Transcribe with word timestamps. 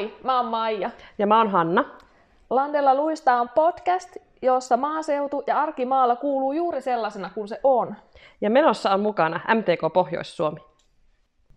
Moi, 0.00 0.14
mä 0.24 0.36
oon 0.36 0.46
Maija. 0.46 0.90
Ja 1.18 1.26
mä 1.26 1.38
oon 1.38 1.50
Hanna. 1.50 1.84
Landella 2.50 2.94
luista 2.94 3.40
on 3.40 3.48
podcast, 3.48 4.16
jossa 4.42 4.76
maaseutu 4.76 5.42
ja 5.46 5.60
arkimaalla 5.60 6.16
kuuluu 6.16 6.52
juuri 6.52 6.82
sellaisena 6.82 7.30
kuin 7.34 7.48
se 7.48 7.60
on. 7.62 7.94
Ja 8.40 8.50
menossa 8.50 8.90
on 8.90 9.00
mukana 9.00 9.40
MTK 9.54 9.92
Pohjois-Suomi. 9.92 10.60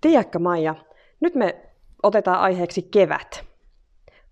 Tiedätkö 0.01 0.39
Maija, 0.39 0.75
nyt 1.19 1.35
me 1.35 1.55
otetaan 2.03 2.39
aiheeksi 2.39 2.81
kevät. 2.81 3.43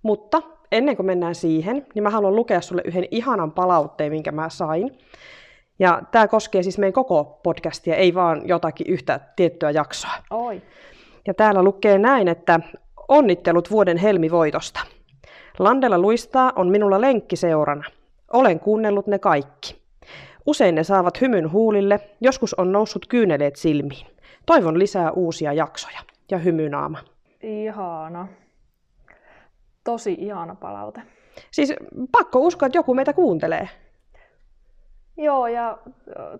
Mutta 0.04 0.42
ennen 0.72 0.96
kuin 0.96 1.06
mennään 1.06 1.36
siihen, 1.36 1.86
niin 1.96 2.04
mä 2.04 2.10
haluan 2.10 2.36
lukea 2.36 2.62
sulle 2.62 2.82
yhden 2.86 3.08
ihanan 3.12 3.52
palautteen, 3.52 4.12
minkä 4.12 4.32
mä 4.32 4.50
sain. 4.50 4.98
Ja 5.80 6.02
tämä 6.12 6.28
koskee 6.28 6.64
siis 6.64 6.78
meidän 6.78 6.94
koko 6.94 7.40
podcastia, 7.44 7.96
ei 7.96 8.16
vaan 8.16 8.48
jotakin 8.48 8.88
yhtä 8.88 9.20
tiettyä 9.36 9.72
jaksoa. 9.72 10.12
Oi. 10.30 10.62
Ja 11.28 11.34
täällä 11.34 11.64
lukee 11.64 11.98
näin, 11.98 12.28
että 12.28 12.60
onnittelut 13.12 13.72
vuoden 13.72 13.98
helmivoitosta. 13.98 14.80
Landella 15.60 16.00
luistaa 16.00 16.54
on 16.56 16.68
minulla 16.68 17.02
lenkkiseurana. 17.02 17.84
Olen 18.34 18.60
kuunnellut 18.60 19.08
ne 19.08 19.20
kaikki. 19.20 19.82
Usein 20.46 20.76
ne 20.76 20.84
saavat 20.84 21.22
hymyn 21.22 21.52
huulille, 21.52 22.00
joskus 22.22 22.54
on 22.54 22.72
noussut 22.72 23.06
kyyneleet 23.06 23.56
silmiin. 23.56 24.08
Toivon 24.46 24.80
lisää 24.80 25.12
uusia 25.12 25.54
jaksoja. 25.54 26.00
Ja 26.32 26.38
hymynaama. 26.38 26.98
Ihana. 27.42 28.28
Tosi 29.84 30.16
ihana 30.20 30.56
palaute. 30.56 31.02
Siis 31.52 31.74
pakko 32.12 32.40
uskoa, 32.40 32.66
että 32.66 32.78
joku 32.78 32.94
meitä 32.94 33.14
kuuntelee. 33.14 33.70
Joo, 35.18 35.48
ja 35.48 35.78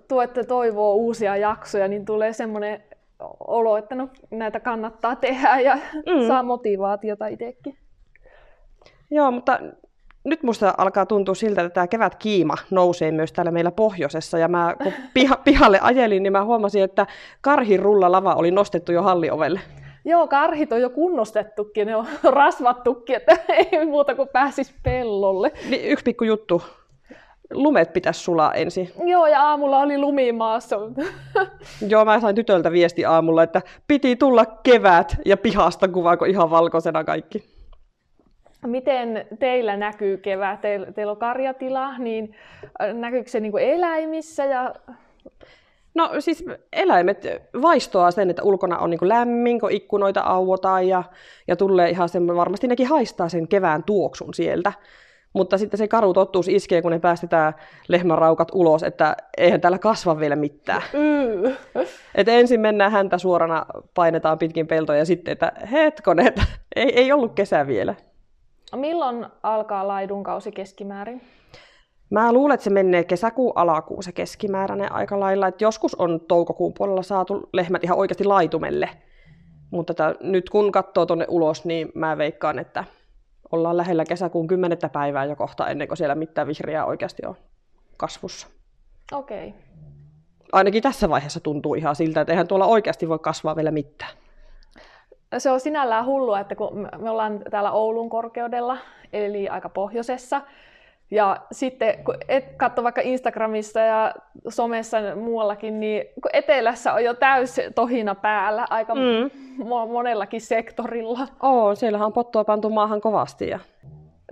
tuette 0.08 0.44
toivoo 0.44 0.96
uusia 0.96 1.38
jaksoja, 1.38 1.88
niin 1.88 2.06
tulee 2.06 2.34
semmoinen 2.34 2.84
olo, 3.48 3.78
että 3.78 3.96
no, 3.96 4.10
näitä 4.32 4.60
kannattaa 4.60 5.16
tehdä 5.16 5.60
ja 5.60 5.76
mm. 5.76 6.28
saa 6.28 6.44
motivaatiota 6.44 7.28
itsekin. 7.28 7.78
Joo, 9.12 9.32
mutta 9.32 9.60
nyt 10.24 10.44
musta 10.44 10.74
alkaa 10.78 11.06
tuntua 11.06 11.36
siltä, 11.36 11.62
että 11.62 11.74
tämä 11.74 11.88
kevät 11.88 12.16
kiima 12.16 12.56
nousee 12.72 13.12
myös 13.12 13.34
täällä 13.34 13.52
meillä 13.52 13.72
pohjoisessa. 13.72 14.38
Ja 14.38 14.48
mä 14.48 14.76
kun 14.84 14.94
piha, 15.14 15.38
pihalle 15.44 15.80
ajelin, 15.82 16.24
niin 16.24 16.34
mä 16.34 16.44
huomasin, 16.44 16.84
että 16.84 17.08
karhin 17.42 17.82
lava 18.12 18.34
oli 18.34 18.52
nostettu 18.52 18.92
jo 18.92 19.02
halliovelle. 19.02 19.60
Joo, 20.06 20.28
karhit 20.28 20.72
on 20.72 20.82
jo 20.82 20.90
kunnostettukin, 20.90 21.88
ne 21.88 21.96
on 21.96 22.06
rasvattukin, 22.30 23.16
että 23.16 23.38
ei 23.50 23.86
muuta 23.86 24.16
kuin 24.16 24.30
pääsis 24.34 24.76
pellolle. 24.84 25.52
Niin, 25.70 25.92
yksi 25.92 26.04
pikku 26.04 26.24
juttu 26.24 26.62
lumet 27.52 27.94
pitäisi 27.94 28.20
sulaa 28.20 28.54
ensin. 28.54 28.92
Joo, 29.06 29.28
ja 29.28 29.42
aamulla 29.42 29.80
oli 29.80 29.98
lumi 29.98 30.32
maassa. 30.32 30.76
Joo, 31.90 32.06
mä 32.06 32.20
sain 32.20 32.36
tytöltä 32.36 32.72
viesti 32.72 33.06
aamulla, 33.06 33.44
että 33.44 33.62
piti 33.88 34.16
tulla 34.16 34.46
kevät 34.46 35.16
ja 35.26 35.38
pihasta 35.38 35.88
kuvaako 35.88 36.26
ihan 36.26 36.50
valkoisena 36.50 37.04
kaikki. 37.04 37.44
Miten 38.66 39.28
teillä 39.40 39.78
näkyy 39.78 40.18
kevät? 40.18 40.62
Teillä, 40.62 40.92
teillä 40.92 41.12
on 41.12 41.18
karjatila, 41.18 41.98
niin 41.98 42.36
äh, 42.82 42.94
näkyykö 42.94 43.30
se 43.30 43.40
niin 43.40 43.52
kuin 43.52 43.64
eläimissä 43.64 44.46
ja 44.46 44.74
No 45.94 46.10
siis 46.20 46.46
eläimet 46.74 47.26
vaistoaa 47.62 48.12
sen, 48.12 48.30
että 48.30 48.44
ulkona 48.44 48.78
on 48.78 48.90
niin 48.90 49.00
lämmin, 49.10 49.60
kun 49.60 49.72
ikkunoita 49.72 50.22
auotaan 50.22 50.88
ja, 50.88 51.04
ja 51.48 51.56
tulee 51.56 51.90
ihan 51.90 52.10
sen, 52.10 52.28
varmasti 52.28 52.68
nekin 52.68 52.88
haistaa 52.88 53.30
sen 53.30 53.48
kevään 53.48 53.84
tuoksun 53.84 54.34
sieltä. 54.34 54.74
Mutta 55.34 55.58
sitten 55.58 55.78
se 55.78 55.88
karu 55.88 56.14
tottuus 56.14 56.48
iskee, 56.48 56.82
kun 56.82 56.92
ne 56.92 57.00
päästetään 57.00 57.54
lehmänraukat 57.88 58.48
ulos, 58.54 58.84
että 58.84 59.18
eihän 59.38 59.62
täällä 59.62 59.80
kasva 59.80 60.20
vielä 60.20 60.36
mitään. 60.36 60.82
Mm. 60.94 61.56
Et 62.16 62.28
ensin 62.28 62.60
mennään 62.60 62.92
häntä 62.92 63.18
suorana, 63.18 63.66
painetaan 63.94 64.38
pitkin 64.38 64.68
peltoja 64.68 65.00
ja 65.00 65.06
sitten, 65.06 65.32
että 65.32 65.52
hetkonen, 65.72 66.28
että 66.28 66.44
ei, 66.76 67.00
ei 67.00 67.12
ollut 67.12 67.34
kesä 67.34 67.68
vielä. 67.68 67.96
Milloin 68.76 69.26
alkaa 69.44 69.88
laidunkausi 69.88 70.52
keskimäärin? 70.52 71.22
Mä 72.10 72.34
luulen, 72.34 72.54
että 72.54 72.64
se 72.64 72.70
menee 72.70 73.04
kesäkuun 73.04 73.54
alakuun 73.56 74.04
se 74.04 74.12
keskimääräinen 74.12 74.92
aika 74.92 75.20
lailla. 75.20 75.48
Et 75.48 75.62
joskus 75.62 75.96
on 75.96 76.20
toukokuun 76.28 76.74
puolella 76.78 77.04
saatu 77.04 77.50
lehmät 77.54 77.84
ihan 77.84 77.98
oikeasti 77.98 78.24
laitumelle. 78.24 78.90
Mutta 79.72 79.94
tätä, 79.94 80.16
nyt 80.22 80.50
kun 80.50 80.72
katsoo 80.72 81.06
tuonne 81.06 81.26
ulos, 81.30 81.66
niin 81.66 81.92
mä 81.96 82.18
veikkaan, 82.18 82.60
että 82.60 82.84
ollaan 83.52 83.78
lähellä 83.78 84.06
kesäkuun 84.06 84.48
10. 84.48 84.78
päivää 84.92 85.26
jo 85.26 85.36
kohta 85.36 85.68
ennen 85.68 85.88
kuin 85.88 85.98
siellä 85.98 86.16
mitään 86.16 86.48
vihreää 86.48 86.86
oikeasti 86.86 87.26
on 87.26 87.36
kasvussa. 87.98 88.48
Okei. 89.12 89.48
Okay. 89.48 89.60
Ainakin 90.52 90.84
tässä 90.84 91.10
vaiheessa 91.10 91.40
tuntuu 91.40 91.76
ihan 91.76 91.96
siltä, 91.96 92.22
että 92.22 92.34
eihän 92.34 92.48
tuolla 92.48 92.66
oikeasti 92.66 93.10
voi 93.10 93.20
kasvaa 93.20 93.56
vielä 93.56 93.72
mitään. 93.72 94.12
Se 95.38 95.52
on 95.52 95.60
sinällään 95.60 96.06
hullua, 96.06 96.40
että 96.40 96.56
kun 96.56 96.90
me 96.98 97.10
ollaan 97.10 97.42
täällä 97.52 97.72
Oulun 97.72 98.10
korkeudella, 98.10 98.78
eli 99.14 99.50
aika 99.50 99.70
pohjoisessa, 99.70 100.42
ja 101.12 101.38
sitten 101.52 102.04
kun 102.04 102.16
et 102.28 102.46
katso 102.58 102.84
vaikka 102.84 103.02
Instagramissa 103.02 103.80
ja 103.80 104.14
somessa 104.50 105.00
ja 105.00 105.16
muuallakin, 105.16 105.80
niin 105.80 106.06
kun 106.22 106.32
etelässä 106.34 106.94
on 106.94 107.04
jo 107.04 107.14
täys 107.14 107.56
tohina 107.76 108.16
päällä 108.16 108.68
aika 108.70 108.96
mm. 108.96 109.32
monellakin 109.92 110.42
sektorilla. 110.42 111.28
Oo, 111.44 111.76
siellähän 111.76 112.06
on 112.06 112.14
pottua 112.14 112.44
pantu 112.44 112.70
maahan 112.70 113.02
kovasti. 113.02 113.50
Ja... 113.50 113.60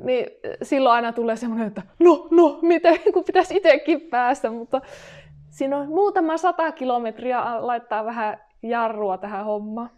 Niin 0.04 0.26
silloin 0.62 0.96
aina 0.96 1.14
tulee 1.14 1.36
semmoinen, 1.36 1.68
että 1.68 1.82
no, 2.00 2.28
no, 2.32 2.60
miten, 2.62 3.00
kun 3.14 3.24
pitäisi 3.24 3.58
itsekin 3.58 4.02
päästä, 4.02 4.52
mutta 4.52 4.82
siinä 5.50 5.78
on 5.78 5.88
muutama 5.88 6.38
sata 6.38 6.72
kilometriä 6.72 7.44
laittaa 7.60 8.06
vähän 8.06 8.38
jarrua 8.64 9.18
tähän 9.18 9.46
hommaan. 9.46 9.90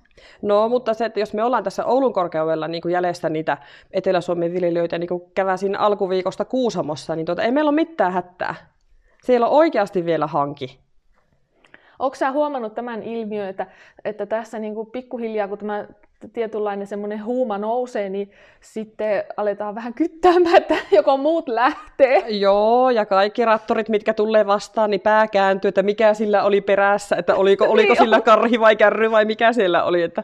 No, 0.41 0.69
mutta 0.69 0.93
se, 0.93 1.05
että 1.05 1.19
jos 1.19 1.33
me 1.33 1.43
ollaan 1.43 1.63
tässä 1.63 1.85
Oulun 1.85 2.13
korkeudella 2.13 2.67
niin 2.67 2.81
kuin 2.81 2.91
jäljestä 2.91 3.29
niitä 3.29 3.57
Etelä-Suomen 3.91 4.53
viljelijöitä, 4.53 4.97
niin 4.97 5.07
kuin 5.07 5.31
käväsin 5.35 5.79
alkuviikosta 5.79 6.45
Kuusamossa, 6.45 7.15
niin 7.15 7.25
tuota, 7.25 7.43
ei 7.43 7.51
meillä 7.51 7.69
ole 7.69 7.75
mitään 7.75 8.13
hätää. 8.13 8.55
Siellä 9.23 9.47
on 9.47 9.53
oikeasti 9.53 10.05
vielä 10.05 10.27
hanki. 10.27 10.79
Onko 11.99 12.15
sä 12.15 12.31
huomannut 12.31 12.75
tämän 12.75 13.03
ilmiön, 13.03 13.49
että, 13.49 13.67
että 14.05 14.25
tässä 14.25 14.59
niin 14.59 14.75
kuin 14.75 14.91
pikkuhiljaa, 14.91 15.47
kun 15.47 15.57
tämä 15.57 15.87
tietynlainen 16.27 16.87
semmoinen 16.87 17.25
huuma 17.25 17.57
nousee, 17.57 18.09
niin 18.09 18.31
sitten 18.59 19.23
aletaan 19.37 19.75
vähän 19.75 19.93
kyttäämään, 19.93 20.55
että 20.55 20.75
joko 20.97 21.17
muut 21.17 21.47
lähtee. 21.47 22.23
Joo, 22.27 22.89
ja 22.89 23.05
kaikki 23.05 23.45
rattorit, 23.45 23.89
mitkä 23.89 24.13
tulee 24.13 24.47
vastaan, 24.47 24.89
niin 24.89 25.01
pää 25.01 25.27
kääntyy, 25.27 25.69
että 25.69 25.83
mikä 25.83 26.13
sillä 26.13 26.43
oli 26.43 26.61
perässä, 26.61 27.15
että 27.15 27.35
oliko, 27.35 27.65
oliko 27.65 27.87
niin 27.93 28.03
sillä 28.03 28.21
karhi 28.21 28.59
vai 28.59 28.75
kärry 28.75 29.11
vai 29.11 29.25
mikä 29.25 29.53
siellä 29.53 29.83
oli. 29.83 30.01
Että 30.01 30.23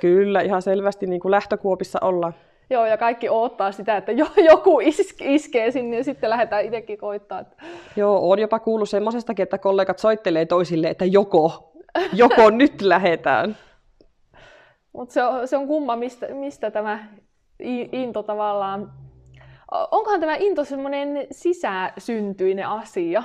kyllä, 0.00 0.40
ihan 0.40 0.62
selvästi 0.62 1.06
niin 1.06 1.20
kuin 1.20 1.30
lähtökuopissa 1.30 1.98
ollaan. 2.02 2.34
Joo, 2.70 2.86
ja 2.86 2.96
kaikki 2.96 3.28
odottaa 3.28 3.72
sitä, 3.72 3.96
että 3.96 4.12
joku 4.50 4.80
iskee 5.20 5.70
sinne 5.70 5.96
ja 5.96 6.04
sitten 6.04 6.30
lähdetään 6.30 6.64
itsekin 6.64 6.98
koittaa. 6.98 7.44
Joo, 7.96 8.30
on 8.30 8.38
jopa 8.38 8.58
kuullut 8.58 8.88
semmoisestakin, 8.88 9.42
että 9.42 9.58
kollegat 9.58 9.98
soittelee 9.98 10.46
toisille, 10.46 10.88
että 10.88 11.04
joko, 11.04 11.72
joko 12.12 12.50
nyt 12.50 12.82
lähetään. 12.82 13.56
Mutta 14.92 15.12
se 15.12 15.24
on, 15.24 15.48
se 15.48 15.56
on 15.56 15.66
kumma, 15.66 15.96
mistä, 15.96 16.26
mistä 16.34 16.70
tämä 16.70 17.06
into 17.92 18.22
tavallaan... 18.22 18.92
Onkohan 19.90 20.20
tämä 20.20 20.34
into 20.34 20.64
semmoinen 20.64 21.26
sisäsyntyinen 21.30 22.68
asia? 22.68 23.22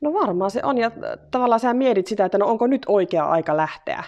No 0.00 0.12
varmaan 0.12 0.50
se 0.50 0.60
on, 0.64 0.78
ja 0.78 0.90
tavallaan 1.30 1.60
sä 1.60 1.74
mietit 1.74 2.06
sitä, 2.06 2.24
että 2.24 2.38
no 2.38 2.46
onko 2.46 2.66
nyt 2.66 2.82
oikea 2.88 3.24
aika 3.24 3.56
lähteä. 3.56 4.04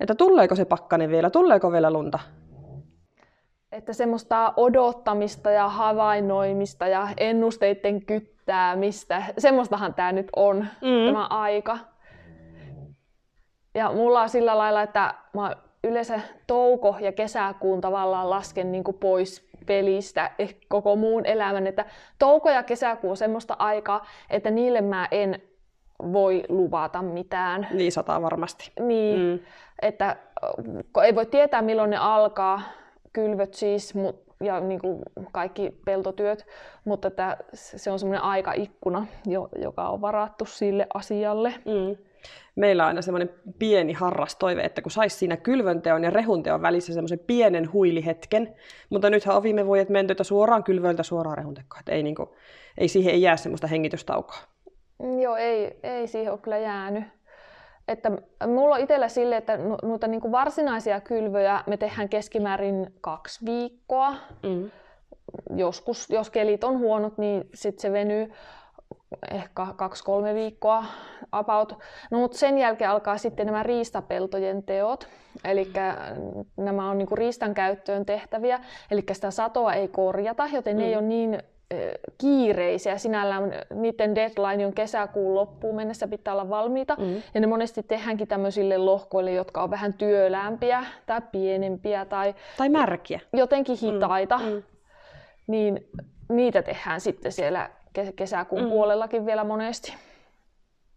Että 0.00 0.14
tuleeko 0.14 0.54
se 0.54 0.64
pakkanen 0.64 1.10
vielä, 1.10 1.30
tuleeko 1.30 1.72
vielä 1.72 1.90
lunta? 1.90 2.18
Että 3.72 3.92
semmoista 3.92 4.52
odottamista 4.56 5.50
ja 5.50 5.68
havainnoimista 5.68 6.86
ja 6.86 7.08
ennusteiden 7.16 8.06
kyttäämistä, 8.06 9.22
semmoistahan 9.38 9.94
tämä 9.94 10.12
nyt 10.12 10.28
on, 10.36 10.56
mm. 10.56 11.06
tämä 11.06 11.26
aika. 11.26 11.78
Ja 13.74 13.92
mulla 13.92 14.22
on 14.22 14.28
sillä 14.28 14.58
lailla, 14.58 14.82
että 14.82 15.14
mä 15.34 15.56
yleensä 15.84 16.20
touko- 16.46 16.96
ja 17.00 17.12
kesäkuun 17.12 17.80
tavallaan 17.80 18.30
lasken 18.30 18.72
niin 18.72 18.84
kuin 18.84 18.96
pois 18.96 19.48
pelistä 19.66 20.30
eh, 20.38 20.56
koko 20.68 20.96
muun 20.96 21.26
elämän. 21.26 21.66
Että 21.66 21.84
touko 22.18 22.50
ja 22.50 22.62
kesäkuu 22.62 23.10
on 23.10 23.16
semmoista 23.16 23.56
aikaa, 23.58 24.06
että 24.30 24.50
niille 24.50 24.80
mä 24.80 25.08
en 25.10 25.42
voi 26.12 26.44
luvata 26.48 27.02
mitään. 27.02 27.68
Niin 27.72 27.92
sataa 27.92 28.22
varmasti. 28.22 28.72
Niin, 28.80 29.20
mm. 29.20 29.38
että 29.82 30.16
ei 31.04 31.14
voi 31.14 31.26
tietää 31.26 31.62
milloin 31.62 31.90
ne 31.90 31.96
alkaa, 31.96 32.60
kylvöt 33.12 33.54
siis, 33.54 33.94
ja 34.40 34.60
niin 34.60 34.80
kuin 34.80 35.02
kaikki 35.32 35.70
peltotyöt, 35.84 36.46
mutta 36.84 37.08
että 37.08 37.36
se 37.54 37.90
on 37.90 37.98
semmoinen 37.98 38.22
aikaikkuna, 38.22 39.06
joka 39.62 39.88
on 39.88 40.00
varattu 40.00 40.44
sille 40.44 40.86
asialle. 40.94 41.54
Mm 41.64 41.96
meillä 42.56 42.82
on 42.82 42.88
aina 42.88 43.02
semmoinen 43.02 43.30
pieni 43.58 43.92
harrastoive, 43.92 44.62
että 44.62 44.82
kun 44.82 44.90
saisi 44.90 45.16
siinä 45.16 45.36
kylvönteon 45.36 46.04
ja 46.04 46.10
rehunteon 46.10 46.62
välissä 46.62 46.94
semmoisen 46.94 47.18
pienen 47.18 47.72
huilihetken, 47.72 48.54
mutta 48.90 49.10
nythän 49.10 49.36
on 49.36 49.42
viime 49.42 49.66
vuodet 49.66 49.88
menty, 49.88 50.14
suoraan 50.22 50.64
kylvöltä 50.64 51.02
suoraan 51.02 51.38
rehuntekoon, 51.38 51.80
että 51.80 51.92
ei, 51.92 52.02
niin 52.02 52.14
kuin, 52.14 52.28
ei 52.78 52.88
siihen 52.88 53.14
ei 53.14 53.22
jää 53.22 53.36
semmoista 53.36 53.66
hengitystaukoa. 53.66 54.38
Joo, 55.20 55.36
ei, 55.36 55.78
ei 55.82 56.06
siihen 56.06 56.32
ole 56.32 56.40
kyllä 56.40 56.58
jäänyt. 56.58 57.04
että 57.88 58.10
mulla 58.46 58.74
on 58.74 58.80
itsellä 58.80 59.08
sille, 59.08 59.36
että 59.36 59.58
noita 59.82 60.06
niin 60.06 60.32
varsinaisia 60.32 61.00
kylvöjä 61.00 61.64
me 61.66 61.76
tehdään 61.76 62.08
keskimäärin 62.08 62.94
kaksi 63.00 63.44
viikkoa. 63.46 64.14
Mm. 64.42 64.70
Joskus, 65.56 66.10
jos 66.10 66.30
kelit 66.30 66.64
on 66.64 66.78
huonot, 66.78 67.18
niin 67.18 67.44
sitten 67.54 67.82
se 67.82 67.92
venyy 67.92 68.32
ehkä 69.30 69.66
kaksi-kolme 69.76 70.34
viikkoa 70.34 70.84
about. 71.32 71.78
No, 72.10 72.18
mutta 72.18 72.38
sen 72.38 72.58
jälkeen 72.58 72.90
alkaa 72.90 73.18
sitten 73.18 73.46
nämä 73.46 73.62
riistapeltojen 73.62 74.62
teot. 74.62 75.08
Eli 75.44 75.72
nämä 76.56 76.90
on 76.90 76.98
niinku 76.98 77.16
riistan 77.16 77.54
käyttöön 77.54 78.06
tehtäviä, 78.06 78.60
eli 78.90 79.04
sitä 79.12 79.30
satoa 79.30 79.74
ei 79.74 79.88
korjata, 79.88 80.48
joten 80.52 80.76
mm. 80.76 80.80
ne 80.80 80.86
ei 80.86 80.94
mm. 80.94 80.98
ole 80.98 81.06
niin 81.06 81.42
kiireisiä. 82.18 82.98
Sinällään 82.98 83.52
niiden 83.74 84.14
deadline 84.14 84.66
on 84.66 84.72
kesäkuun 84.72 85.34
loppuun 85.34 85.76
mennessä 85.76 86.08
pitää 86.08 86.34
olla 86.34 86.48
valmiita. 86.48 86.96
Mm. 86.98 87.22
Ja 87.34 87.40
ne 87.40 87.46
monesti 87.46 87.82
tehdäänkin 87.82 88.28
tämmöisille 88.28 88.78
lohkoille, 88.78 89.32
jotka 89.32 89.62
on 89.62 89.70
vähän 89.70 89.94
työlämpiä 89.94 90.84
tai 91.06 91.20
pienempiä 91.32 92.04
tai, 92.04 92.34
tai 92.56 92.68
märkiä. 92.68 93.20
Jotenkin 93.32 93.78
mm. 93.82 93.92
hitaita. 93.92 94.38
Mm. 94.38 94.44
Mm. 94.44 94.62
Niin 95.46 95.88
niitä 96.28 96.62
tehdään 96.62 97.00
sitten 97.00 97.32
siellä 97.32 97.70
kesäkuun 98.16 98.62
mm. 98.62 98.68
puolellakin 98.68 99.26
vielä 99.26 99.44
monesti. 99.44 99.94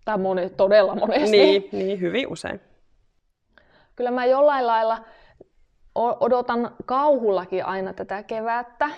Tai 0.05 0.17
moni, 0.17 0.49
todella 0.49 0.95
monesti. 0.95 1.37
Niin, 1.37 1.69
niin, 1.71 2.01
hyvin 2.01 2.27
usein. 2.27 2.61
Kyllä 3.95 4.11
mä 4.11 4.25
jollain 4.25 4.67
lailla 4.67 4.97
odotan 5.95 6.75
kauhullakin 6.85 7.65
aina 7.65 7.93
tätä 7.93 8.23
kevättä, 8.23 8.89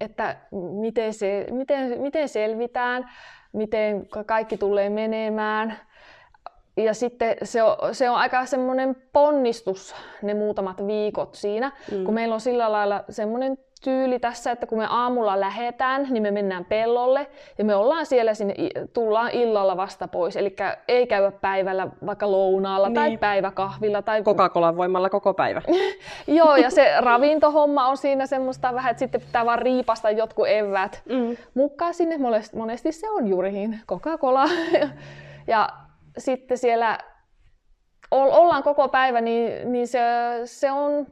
että 0.00 0.36
miten, 0.80 1.14
se, 1.14 1.46
miten, 1.50 2.00
miten 2.00 2.28
selvitään, 2.28 3.10
miten 3.52 4.06
kaikki 4.26 4.56
tulee 4.56 4.90
menemään. 4.90 5.78
Ja 6.76 6.94
sitten 6.94 7.36
se 7.42 7.62
on, 7.62 7.94
se 7.94 8.10
on 8.10 8.16
aika 8.16 8.46
semmoinen 8.46 8.96
ponnistus 9.12 9.94
ne 10.22 10.34
muutamat 10.34 10.86
viikot 10.86 11.34
siinä, 11.34 11.72
mm. 11.92 12.04
kun 12.04 12.14
meillä 12.14 12.34
on 12.34 12.40
sillä 12.40 12.72
lailla 12.72 13.04
semmoinen 13.10 13.58
tyyli 13.84 14.18
tässä, 14.18 14.50
että 14.50 14.66
kun 14.66 14.78
me 14.78 14.86
aamulla 14.90 15.40
lähetään, 15.40 16.06
niin 16.10 16.22
me 16.22 16.30
mennään 16.30 16.64
pellolle 16.64 17.26
ja 17.58 17.64
me 17.64 17.74
ollaan 17.74 18.06
siellä 18.06 18.34
sinne, 18.34 18.54
tullaan 18.92 19.30
illalla 19.30 19.76
vasta 19.76 20.08
pois. 20.08 20.36
Eli 20.36 20.56
ei 20.88 21.06
käydä 21.06 21.30
päivällä 21.30 21.88
vaikka 22.06 22.30
lounaalla 22.30 22.88
niin. 22.88 22.94
tai 22.94 23.16
päiväkahvilla. 23.16 24.02
Tai... 24.02 24.22
Coca-Colan 24.22 24.76
voimalla 24.76 25.10
koko 25.10 25.34
päivä. 25.34 25.62
Joo, 26.26 26.56
ja 26.56 26.70
se 26.70 27.00
ravintohomma 27.00 27.88
on 27.88 27.96
siinä 27.96 28.26
semmoista 28.26 28.74
vähän, 28.74 28.90
että 28.90 28.98
sitten 28.98 29.20
pitää 29.20 29.46
vaan 29.46 29.58
riipasta 29.58 30.10
jotkut 30.10 30.48
evät 30.48 31.02
mm. 31.08 31.36
mukaan 31.54 31.94
sinne. 31.94 32.18
Monesti 32.54 32.92
se 32.92 33.10
on 33.10 33.28
juurihin 33.28 33.80
Coca-Cola. 33.88 34.48
ja 35.46 35.68
sitten 36.18 36.58
siellä 36.58 36.98
ollaan 38.10 38.62
koko 38.62 38.88
päivä, 38.88 39.20
niin, 39.20 39.72
niin 39.72 39.88
se, 39.88 40.00
se 40.44 40.70
on 40.72 41.06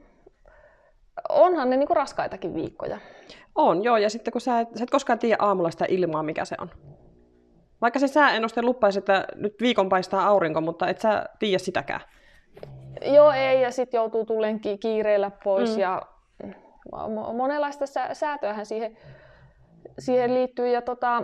onhan 1.28 1.70
ne 1.70 1.76
niinku 1.76 1.94
raskaitakin 1.94 2.54
viikkoja. 2.54 2.98
On, 3.54 3.84
joo. 3.84 3.96
Ja 3.96 4.10
sitten 4.10 4.32
kun 4.32 4.40
sä 4.40 4.60
et, 4.60 4.68
sä 4.76 4.84
et 4.84 4.90
koskaan 4.90 5.18
tiedä 5.18 5.36
aamulla 5.38 5.70
sitä 5.70 5.84
ilmaa, 5.88 6.22
mikä 6.22 6.44
se 6.44 6.56
on. 6.60 6.70
Vaikka 7.80 7.98
se 7.98 8.08
sääennuste 8.08 8.62
lupaisi, 8.62 8.98
että 8.98 9.24
nyt 9.34 9.54
viikon 9.60 9.88
paistaa 9.88 10.26
aurinko, 10.26 10.60
mutta 10.60 10.88
et 10.88 11.00
sä 11.00 11.24
tiedä 11.38 11.58
sitäkään. 11.58 12.00
Joo, 13.14 13.32
ei. 13.32 13.62
Ja 13.62 13.70
sitten 13.70 13.98
joutuu 13.98 14.26
tulen 14.26 14.60
ki- 14.60 14.78
kiireellä 14.78 15.30
pois. 15.44 15.74
Mm. 15.74 15.80
Ja 15.80 16.02
monenlaista 17.32 17.86
sä- 17.86 18.14
säätöähän 18.14 18.66
siihen, 18.66 18.96
siihen 19.98 20.34
liittyy. 20.34 20.68
Ja 20.68 20.82
tota, 20.82 21.22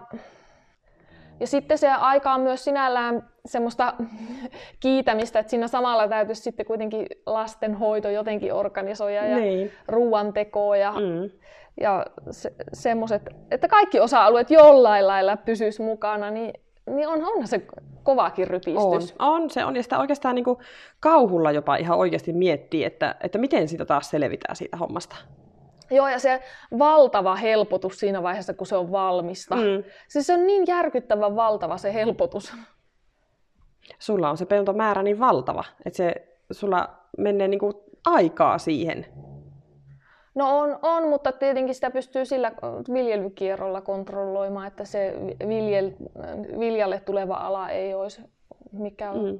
ja 1.40 1.46
sitten 1.46 1.78
se 1.78 1.88
aika 1.88 2.34
on 2.34 2.40
myös 2.40 2.64
sinällään 2.64 3.28
semmoista 3.46 3.94
kiitämistä, 4.80 5.38
että 5.38 5.50
siinä 5.50 5.68
samalla 5.68 6.08
täytyisi 6.08 6.42
sitten 6.42 6.66
kuitenkin 6.66 7.06
lastenhoito 7.26 8.10
jotenkin 8.10 8.52
organisoida 8.52 9.26
ja 9.26 9.36
niin. 9.36 9.72
ruoantekoa 9.88 10.76
ja, 10.76 10.92
mm. 10.92 11.30
ja 11.80 12.06
se, 12.30 12.52
semmoiset, 12.72 13.22
että 13.50 13.68
kaikki 13.68 14.00
osa-alueet 14.00 14.50
jollain 14.50 15.06
lailla 15.06 15.36
pysyisi 15.36 15.82
mukana, 15.82 16.30
niin, 16.30 16.52
niin 16.86 17.08
on, 17.08 17.24
onhan 17.24 17.48
se 17.48 17.66
kovakin 18.02 18.46
rypistys. 18.46 19.14
On, 19.18 19.42
on 19.42 19.50
se 19.50 19.64
on. 19.64 19.76
Ja 19.76 19.82
sitä 19.82 19.98
oikeastaan 19.98 20.34
niin 20.34 20.44
kuin 20.44 20.58
kauhulla 21.00 21.52
jopa 21.52 21.76
ihan 21.76 21.98
oikeasti 21.98 22.32
miettii, 22.32 22.84
että, 22.84 23.14
että 23.20 23.38
miten 23.38 23.68
sitä 23.68 23.84
taas 23.84 24.10
selvitään 24.10 24.56
siitä 24.56 24.76
hommasta. 24.76 25.16
Joo, 25.90 26.08
ja 26.08 26.18
se 26.18 26.42
valtava 26.78 27.36
helpotus 27.36 28.00
siinä 28.00 28.22
vaiheessa, 28.22 28.54
kun 28.54 28.66
se 28.66 28.76
on 28.76 28.92
valmista. 28.92 29.54
Mm. 29.54 29.84
Siis 30.08 30.26
se 30.26 30.34
on 30.34 30.46
niin 30.46 30.64
järkyttävän 30.66 31.36
valtava 31.36 31.78
se 31.78 31.94
helpotus. 31.94 32.52
Sulla 33.98 34.30
on 34.30 34.36
se 34.36 34.46
peltomäärä 34.46 35.02
niin 35.02 35.20
valtava, 35.20 35.64
että 35.84 35.96
se 35.96 36.14
sulla 36.50 36.88
menee 37.18 37.48
niinku 37.48 37.84
aikaa 38.06 38.58
siihen. 38.58 39.06
No 40.34 40.58
on, 40.58 40.78
on, 40.82 41.08
mutta 41.08 41.32
tietenkin 41.32 41.74
sitä 41.74 41.90
pystyy 41.90 42.24
sillä 42.24 42.52
viljelykierrolla 42.92 43.80
kontrolloimaan, 43.80 44.66
että 44.66 44.84
se 44.84 45.14
viljel, 45.48 45.90
viljalle 46.58 47.00
tuleva 47.00 47.34
ala 47.34 47.68
ei 47.68 47.94
olisi 47.94 48.22
mikään 48.72 49.16
mm. 49.16 49.38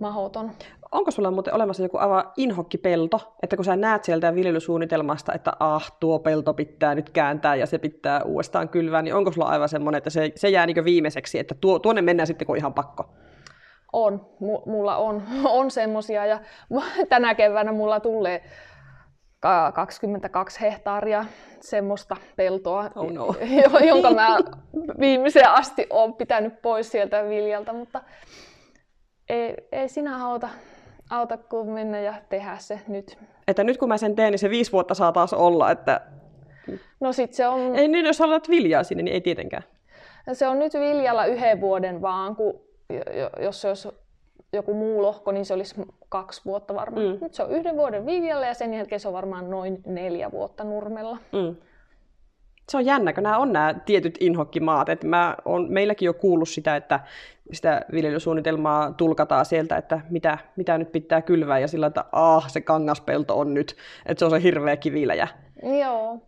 mahoton. 0.00 0.50
Onko 0.92 1.10
sulla 1.10 1.30
muuten 1.30 1.54
olemassa 1.54 1.82
joku 1.82 1.98
aivan 1.98 2.32
inhokkipelto, 2.36 3.34
että 3.42 3.56
kun 3.56 3.64
sä 3.64 3.76
näet 3.76 4.04
sieltä 4.04 4.34
viljelysuunnitelmasta, 4.34 5.32
että 5.32 5.52
ah, 5.60 5.92
tuo 6.00 6.18
pelto 6.18 6.54
pitää 6.54 6.94
nyt 6.94 7.10
kääntää 7.10 7.54
ja 7.54 7.66
se 7.66 7.78
pitää 7.78 8.22
uudestaan 8.22 8.68
kylvää, 8.68 9.02
niin 9.02 9.14
onko 9.14 9.32
sulla 9.32 9.48
aivan 9.48 9.68
semmoinen, 9.68 9.98
että 9.98 10.10
se, 10.10 10.32
se 10.36 10.48
jää 10.48 10.66
niin 10.66 10.84
viimeiseksi, 10.84 11.38
että 11.38 11.54
tuo, 11.54 11.78
tuonne 11.78 12.02
mennään 12.02 12.26
sitten 12.26 12.46
kun 12.46 12.56
ihan 12.56 12.74
pakko? 12.74 13.14
On, 13.92 14.26
M- 14.40 14.70
mulla 14.70 14.96
on, 14.96 15.22
on 15.58 15.70
semmosia 15.70 16.26
ja 16.26 16.40
tänä 17.08 17.34
keväänä 17.34 17.72
mulla 17.72 18.00
tulee 18.00 18.42
22 19.74 20.60
hehtaaria 20.60 21.24
semmoista 21.60 22.16
peltoa, 22.36 22.90
oh 22.94 23.12
no. 23.12 23.34
jonka 23.88 24.10
mä 24.10 24.38
viimeiseen 25.00 25.50
asti 25.50 25.86
olen 25.90 26.14
pitänyt 26.14 26.62
pois 26.62 26.90
sieltä 26.90 27.24
viljalta, 27.28 27.72
mutta 27.72 28.02
ei, 29.28 29.54
ei 29.72 29.88
sinä 29.88 30.26
auta, 30.26 30.48
auta 31.10 31.36
kuin 31.36 31.68
mennä 31.68 32.00
ja 32.00 32.14
tehdä 32.28 32.56
se 32.58 32.80
nyt. 32.88 33.18
Että 33.48 33.64
nyt 33.64 33.78
kun 33.78 33.88
mä 33.88 33.96
sen 33.96 34.16
teen, 34.16 34.30
niin 34.30 34.38
se 34.38 34.50
viisi 34.50 34.72
vuotta 34.72 34.94
saa 34.94 35.12
taas 35.12 35.32
olla, 35.32 35.70
että... 35.70 36.00
No 37.00 37.12
sit 37.12 37.32
se 37.32 37.48
on... 37.48 37.76
Ei 37.76 37.88
niin, 37.88 38.06
jos 38.06 38.18
haluat 38.18 38.48
viljaa 38.48 38.82
sinne, 38.82 39.02
niin 39.02 39.14
ei 39.14 39.20
tietenkään. 39.20 39.62
Se 40.32 40.48
on 40.48 40.58
nyt 40.58 40.74
viljalla 40.74 41.24
yhden 41.24 41.60
vuoden 41.60 42.02
vaan, 42.02 42.36
kun 42.36 42.60
jos 43.40 43.60
se 43.60 43.68
olisi 43.68 43.88
joku 44.52 44.74
muu 44.74 45.02
lohko, 45.02 45.32
niin 45.32 45.46
se 45.46 45.54
olisi 45.54 45.74
kaksi 46.08 46.42
vuotta 46.44 46.74
varmaan. 46.74 47.06
Mm. 47.06 47.18
Nyt 47.20 47.34
se 47.34 47.42
on 47.42 47.50
yhden 47.50 47.76
vuoden 47.76 48.06
viljalla 48.06 48.46
ja 48.46 48.54
sen 48.54 48.74
jälkeen 48.74 49.00
se 49.00 49.08
on 49.08 49.14
varmaan 49.14 49.50
noin 49.50 49.82
neljä 49.86 50.30
vuotta 50.30 50.64
nurmella. 50.64 51.18
Mm 51.32 51.56
se 52.70 52.76
on 52.76 52.84
jännä, 52.84 53.12
kun 53.12 53.22
nämä 53.22 53.38
on 53.38 53.52
nämä 53.52 53.74
tietyt 53.74 54.16
inhokkimaat. 54.20 54.88
Että 54.88 55.06
mä 55.06 55.36
on, 55.44 55.66
meilläkin 55.72 56.06
jo 56.06 56.14
kuullut 56.14 56.48
sitä, 56.48 56.76
että 56.76 57.00
sitä 57.52 57.82
viljelysuunnitelmaa 57.92 58.92
tulkataan 58.92 59.44
sieltä, 59.44 59.76
että 59.76 60.00
mitä, 60.10 60.38
mitä 60.56 60.78
nyt 60.78 60.92
pitää 60.92 61.22
kylvää 61.22 61.58
ja 61.58 61.68
sillä 61.68 61.86
että 61.86 62.04
ah, 62.12 62.50
se 62.50 62.60
kangaspelto 62.60 63.38
on 63.38 63.54
nyt, 63.54 63.76
että 64.06 64.18
se 64.18 64.24
on 64.24 64.30
se 64.30 64.42
hirveä 64.42 64.76
kiviläjä. 64.76 65.28
Joo. 65.80 66.18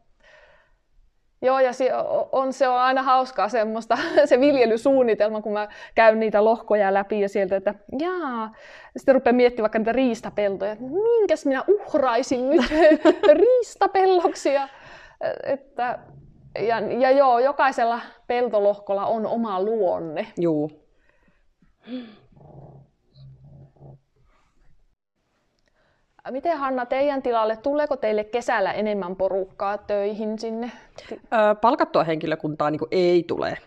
Joo, 1.44 1.60
ja 1.60 1.72
se 1.72 1.90
on, 2.32 2.52
se 2.52 2.68
on 2.68 2.78
aina 2.78 3.02
hauskaa 3.02 3.48
semmoista, 3.48 3.98
se 4.24 4.40
viljelysuunnitelma, 4.40 5.42
kun 5.42 5.52
mä 5.52 5.68
käyn 5.94 6.20
niitä 6.20 6.44
lohkoja 6.44 6.94
läpi 6.94 7.20
ja 7.20 7.28
sieltä, 7.28 7.56
että 7.56 7.74
jaa, 7.98 8.52
sitten 8.96 9.14
rupeaa 9.14 9.34
miettimään 9.34 9.62
vaikka 9.62 9.78
niitä 9.78 9.92
riistapeltoja, 9.92 10.72
että 10.72 10.84
minkäs 10.84 11.46
minä 11.46 11.64
uhraisin 11.68 12.50
nyt 12.50 12.62
riistapelloksia. 13.42 14.68
Että 15.42 15.98
ja, 16.58 16.80
ja 16.80 17.10
joo, 17.10 17.38
jokaisella 17.38 18.00
peltolohkolla 18.26 19.06
on 19.06 19.26
oma 19.26 19.62
luonne. 19.62 20.26
Joo. 20.36 20.70
Miten 26.30 26.58
Hanna, 26.58 26.86
teidän 26.86 27.22
tilalle, 27.22 27.56
tuleeko 27.56 27.96
teille 27.96 28.24
kesällä 28.24 28.72
enemmän 28.72 29.16
porukkaa 29.16 29.78
töihin 29.78 30.38
sinne? 30.38 30.72
Palkattua 31.60 32.04
henkilökuntaa 32.04 32.70
niin 32.70 32.80
ei 32.90 33.24
tule. 33.28 33.58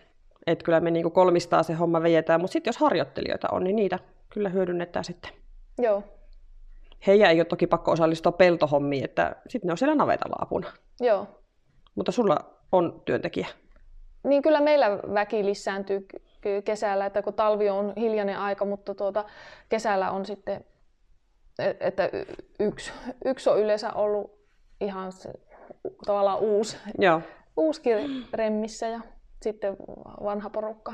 Et 0.46 0.62
kyllä 0.62 0.80
me 0.80 0.90
niin 0.90 1.12
kolmistaa 1.12 1.62
se 1.62 1.74
homma 1.74 2.02
vejetään, 2.02 2.40
mutta 2.40 2.52
sitten 2.52 2.68
jos 2.68 2.78
harjoittelijoita 2.78 3.48
on, 3.52 3.64
niin 3.64 3.76
niitä 3.76 3.98
kyllä 4.30 4.48
hyödynnetään 4.48 5.04
sitten. 5.04 5.30
Joo. 5.78 6.02
Heidän 7.06 7.30
ei 7.30 7.38
ole 7.40 7.44
toki 7.44 7.66
pakko 7.66 7.92
osallistua 7.92 8.32
peltohommiin, 8.32 9.04
että 9.04 9.36
sitten 9.48 9.66
ne 9.68 9.72
on 9.72 9.78
siellä 9.78 9.94
navetalla 9.94 10.36
apuna. 10.40 10.72
Joo. 11.00 11.26
Mutta 11.94 12.12
sulla 12.12 12.55
on 12.72 13.02
työntekijä? 13.04 13.46
Niin 14.24 14.42
kyllä 14.42 14.60
meillä 14.60 14.98
väki 15.14 15.44
lisääntyy 15.44 16.06
kesällä, 16.64 17.06
että 17.06 17.22
kun 17.22 17.34
talvi 17.34 17.70
on 17.70 17.92
hiljainen 17.96 18.38
aika, 18.38 18.64
mutta 18.64 18.94
tuota, 18.94 19.24
kesällä 19.68 20.10
on 20.10 20.26
sitten, 20.26 20.64
että 21.80 22.10
yksi, 22.60 22.92
yksi 23.24 23.50
on 23.50 23.60
yleensä 23.60 23.92
ollut 23.92 24.38
ihan 24.80 25.12
se, 25.12 25.32
tavallaan 26.06 26.38
uusi, 26.38 26.76
Joo. 26.98 27.20
uuskin 27.56 28.26
remmissä 28.32 28.86
ja 28.86 29.00
sitten 29.42 29.76
vanha 30.22 30.50
porukka. 30.50 30.92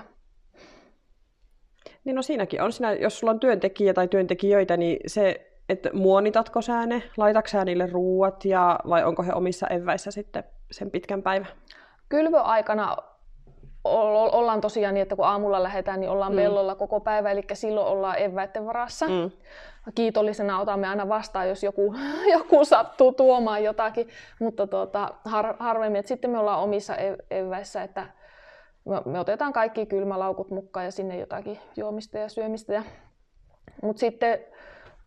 Niin 2.05 2.17
no 2.17 2.23
siinäkin 2.23 2.62
on, 2.62 2.73
siinä, 2.73 2.93
jos 2.93 3.19
sulla 3.19 3.31
on 3.31 3.41
työntekijä 3.41 3.95
tai 3.95 4.09
työntekijöitä, 4.09 4.76
niin 4.76 4.99
se, 5.07 5.52
että 5.69 5.91
muonitatko 5.93 6.62
sä 6.62 6.87
ne, 6.87 7.02
laitatko 7.17 7.49
sä 7.49 7.64
niille 7.64 7.87
ruuat 7.87 8.45
ja, 8.45 8.79
vai 8.88 9.05
onko 9.05 9.23
he 9.23 9.33
omissa 9.33 9.67
eväissä 9.67 10.11
sitten 10.11 10.45
sen 10.71 10.91
pitkän 10.91 11.23
päivän? 11.23 11.49
Kylvöaikana 12.12 12.97
ollaan 13.85 14.61
tosiaan 14.61 14.95
niin, 14.95 15.02
että 15.02 15.16
kun 15.16 15.26
aamulla 15.26 15.62
lähdetään, 15.62 16.00
niin 16.00 16.11
ollaan 16.11 16.33
mm. 16.33 16.37
pellolla 16.37 16.75
koko 16.75 17.00
päivä, 17.00 17.31
eli 17.31 17.42
silloin 17.52 17.87
ollaan 17.87 18.23
eväiden 18.23 18.66
varassa. 18.66 19.07
Mm. 19.07 19.31
Kiitollisena 19.95 20.61
otamme 20.61 20.88
aina 20.88 21.09
vastaan, 21.09 21.49
jos 21.49 21.62
joku, 21.62 21.95
joku 22.38 22.64
sattuu 22.64 23.12
tuomaan 23.12 23.64
jotakin, 23.64 24.09
mutta 24.40 24.66
tuota, 24.66 25.14
har, 25.25 25.54
harvemmin. 25.59 26.00
Et 26.00 26.07
sitten 26.07 26.31
me 26.31 26.38
ollaan 26.38 26.61
omissa 26.61 26.97
eväissä, 27.31 27.83
että 27.83 28.07
me, 28.85 29.02
me 29.04 29.21
otetaan 29.21 29.52
kaikki 29.52 29.87
kylmälaukut 29.87 30.50
mukaan 30.50 30.85
ja 30.85 30.92
sinne 30.92 31.19
jotakin 31.19 31.59
juomista 31.76 32.19
ja 32.19 32.28
syömistä. 32.28 32.73
Ja, 32.73 32.83
mutta 33.83 34.00
sitten 34.00 34.38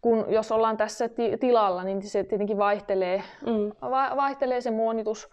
kun 0.01 0.25
jos 0.29 0.51
ollaan 0.51 0.77
tässä 0.77 1.09
ti- 1.09 1.38
tilalla, 1.38 1.83
niin 1.83 2.01
se 2.01 2.24
tietenkin 2.24 2.57
vaihtelee, 2.57 3.24
mm. 3.45 3.89
va- 3.91 4.15
vaihtelee 4.15 4.62
se 4.62 4.71
muonitus 4.71 5.29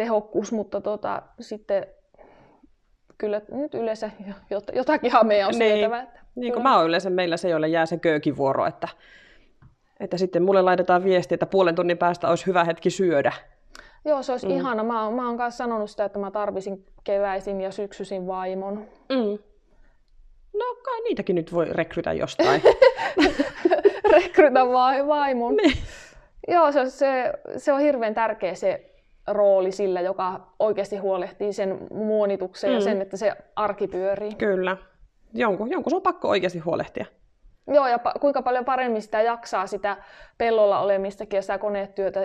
tehokkuus, 0.00 0.52
mutta 0.52 0.80
tota, 0.80 1.22
sitten 1.40 1.86
kyllä 3.18 3.40
nyt 3.52 3.74
yleensä 3.74 4.10
jotakinhan 4.72 5.26
meidän 5.26 5.48
on 5.48 5.58
niin. 5.58 5.76
syötävä. 5.76 6.00
Että, 6.00 6.20
niin 6.34 6.52
kuin 6.52 6.62
mä 6.62 6.76
oon 6.76 6.86
yleensä 6.86 7.10
meillä 7.10 7.36
se, 7.36 7.48
jolle 7.48 7.68
jää 7.68 7.86
se 7.86 7.96
köökivuoro, 7.96 8.66
että, 8.66 8.88
että 10.00 10.16
sitten 10.16 10.42
mulle 10.42 10.62
laitetaan 10.62 11.04
viesti, 11.04 11.34
että 11.34 11.46
puolen 11.46 11.74
tunnin 11.74 11.98
päästä 11.98 12.28
olisi 12.28 12.46
hyvä 12.46 12.64
hetki 12.64 12.90
syödä. 12.90 13.32
Joo, 14.04 14.22
se 14.22 14.32
olisi 14.32 14.46
mm. 14.46 14.56
ihana. 14.56 14.84
Mä, 14.84 15.10
mä 15.10 15.26
oon 15.26 15.36
myös 15.36 15.56
sanonut 15.56 15.90
sitä, 15.90 16.04
että 16.04 16.18
mä 16.18 16.30
tarvisin 16.30 16.86
keväisin 17.04 17.60
ja 17.60 17.70
syksyisin 17.70 18.26
vaimon. 18.26 18.76
Mm. 19.08 19.38
No 20.58 20.74
kai 20.82 21.00
niitäkin 21.00 21.36
nyt 21.36 21.52
voi 21.52 21.66
rekrytä 21.70 22.12
jostain. 22.12 22.62
rekrytä 24.16 24.66
vai, 24.68 25.06
vaimon. 25.06 25.56
Niin. 25.56 25.78
Joo, 26.48 26.72
se, 26.72 26.90
se, 26.90 27.32
se 27.56 27.72
on 27.72 27.80
hirveän 27.80 28.14
tärkeä 28.14 28.54
se 28.54 28.89
rooli 29.32 29.72
sillä, 29.72 30.00
joka 30.00 30.40
oikeasti 30.58 30.96
huolehtii 30.96 31.52
sen 31.52 31.78
muonituksen 31.90 32.70
mm. 32.70 32.74
ja 32.74 32.80
sen, 32.80 33.02
että 33.02 33.16
se 33.16 33.32
arki 33.56 33.88
pyörii. 33.88 34.34
Kyllä. 34.34 34.76
Jonkun, 35.34 35.70
jonkun 35.70 35.90
se 35.90 35.96
on 35.96 36.02
pakko 36.02 36.28
oikeasti 36.28 36.58
huolehtia. 36.58 37.06
Joo, 37.68 37.86
ja 37.88 37.96
pa- 37.96 38.18
kuinka 38.20 38.42
paljon 38.42 38.64
paremmin 38.64 39.02
sitä 39.02 39.22
jaksaa 39.22 39.66
sitä 39.66 39.96
pellolla 40.38 40.80
olemistakin 40.80 41.38
ja 41.38 41.42
sitä 41.42 41.58
koneetyötä, 41.58 42.20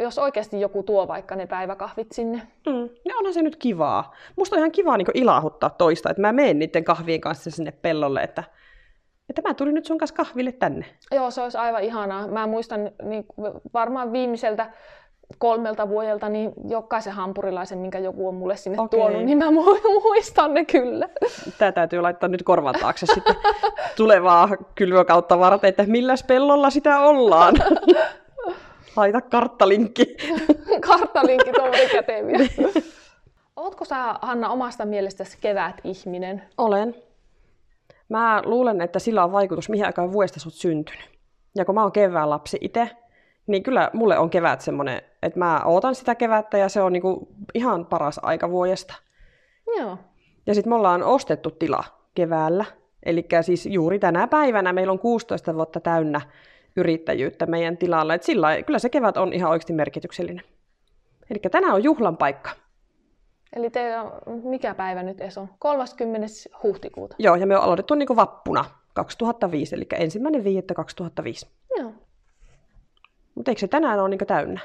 jos 0.00 0.18
oikeasti 0.18 0.60
joku 0.60 0.82
tuo 0.82 1.08
vaikka 1.08 1.36
ne 1.36 1.46
päiväkahvit 1.46 2.12
sinne. 2.12 2.42
Mm. 2.66 2.88
Ja 3.04 3.16
onhan 3.18 3.34
se 3.34 3.42
nyt 3.42 3.56
kivaa. 3.56 4.14
Musta 4.36 4.56
on 4.56 4.58
ihan 4.58 4.72
kivaa 4.72 4.96
niin 4.96 5.06
ilahuttaa 5.14 5.70
toista, 5.70 6.10
että 6.10 6.20
mä 6.20 6.32
menen 6.32 6.58
niiden 6.58 6.84
kahvien 6.84 7.20
kanssa 7.20 7.50
sinne 7.50 7.72
pellolle, 7.72 8.22
että, 8.22 8.44
että 9.28 9.42
mä 9.42 9.54
tulin 9.54 9.74
nyt 9.74 9.86
sun 9.86 9.98
kanssa 9.98 10.16
kahville 10.16 10.52
tänne. 10.52 10.86
Joo, 11.12 11.30
se 11.30 11.42
olisi 11.42 11.58
aivan 11.58 11.82
ihanaa. 11.82 12.26
Mä 12.26 12.46
muistan 12.46 12.90
niin 13.02 13.26
varmaan 13.74 14.12
viimeiseltä 14.12 14.70
kolmelta 15.38 15.88
vuodelta, 15.88 16.28
niin 16.28 16.52
jokaisen 16.68 17.12
hampurilaisen, 17.12 17.78
minkä 17.78 17.98
joku 17.98 18.28
on 18.28 18.34
mulle 18.34 18.56
sinne 18.56 18.80
okay. 18.80 19.00
tuonut, 19.00 19.24
niin 19.24 19.38
mä 19.38 19.50
muistan 20.04 20.54
ne 20.54 20.64
kyllä. 20.64 21.08
Tämä 21.58 21.72
täytyy 21.72 22.00
laittaa 22.00 22.28
nyt 22.28 22.42
korvan 22.42 22.74
taakse 22.80 23.06
sitten 23.06 23.36
tulevaa 23.96 24.48
kylvökautta 24.74 25.38
varten, 25.38 25.68
että 25.68 25.84
millä 25.86 26.14
pellolla 26.26 26.70
sitä 26.70 27.00
ollaan. 27.00 27.54
Laita 28.96 29.20
karttalinkki. 29.20 30.16
karttalinkki 30.86 31.52
tuon 31.52 31.70
käteen 31.92 32.26
vielä. 32.26 32.44
Ootko 33.56 33.84
sä, 33.84 34.14
Hanna, 34.22 34.48
omasta 34.48 34.84
mielestäsi 34.84 35.38
kevät-ihminen? 35.40 36.42
Olen. 36.58 36.94
Mä 38.08 38.42
luulen, 38.44 38.80
että 38.80 38.98
sillä 38.98 39.24
on 39.24 39.32
vaikutus, 39.32 39.68
mihin 39.68 39.86
aikaan 39.86 40.12
vuodesta 40.12 40.40
sä 40.40 40.46
oot 40.46 40.54
syntynyt. 40.54 41.10
Ja 41.54 41.64
kun 41.64 41.74
mä 41.74 41.82
oon 41.82 41.92
kevään 41.92 42.30
lapsi 42.30 42.58
itse, 42.60 42.90
niin 43.50 43.62
kyllä 43.62 43.90
mulle 43.92 44.18
on 44.18 44.30
kevät 44.30 44.60
semmoinen, 44.60 45.02
että 45.22 45.38
mä 45.38 45.62
ootan 45.64 45.94
sitä 45.94 46.14
kevättä 46.14 46.58
ja 46.58 46.68
se 46.68 46.82
on 46.82 46.92
niinku 46.92 47.28
ihan 47.54 47.86
paras 47.86 48.20
aika 48.22 48.50
vuodesta. 48.50 48.94
Joo. 49.78 49.98
Ja 50.46 50.54
sitten 50.54 50.72
me 50.72 50.76
ollaan 50.76 51.02
ostettu 51.02 51.50
tila 51.50 51.84
keväällä. 52.14 52.64
Eli 53.02 53.26
siis 53.42 53.66
juuri 53.66 53.98
tänä 53.98 54.26
päivänä 54.26 54.72
meillä 54.72 54.92
on 54.92 54.98
16 54.98 55.54
vuotta 55.54 55.80
täynnä 55.80 56.20
yrittäjyyttä 56.76 57.46
meidän 57.46 57.76
tilalla. 57.76 58.14
Et 58.14 58.22
sillä 58.22 58.62
kyllä 58.62 58.78
se 58.78 58.88
kevät 58.88 59.16
on 59.16 59.32
ihan 59.32 59.50
oikeasti 59.50 59.72
merkityksellinen. 59.72 60.44
Eli 61.30 61.38
tänään 61.50 61.74
on 61.74 61.84
juhlan 61.84 62.16
paikka. 62.16 62.50
Eli 63.56 63.70
teillä 63.70 64.02
on, 64.02 64.12
mikä 64.44 64.74
päivä 64.74 65.02
nyt 65.02 65.20
edes 65.20 65.38
on? 65.38 65.48
30. 65.58 66.26
huhtikuuta. 66.62 67.16
Joo, 67.18 67.36
ja 67.36 67.46
me 67.46 67.56
on 67.56 67.62
aloitettu 67.62 67.94
niin 67.94 68.16
vappuna 68.16 68.64
2005, 68.94 69.76
eli 69.76 69.86
ensimmäinen 69.98 70.44
5. 70.44 70.62
2005. 70.74 71.46
Mutta 73.40 73.50
eikö 73.50 73.60
se 73.60 73.68
tänään 73.68 74.00
ole 74.00 74.08
niin 74.08 74.18
täynnä? 74.26 74.60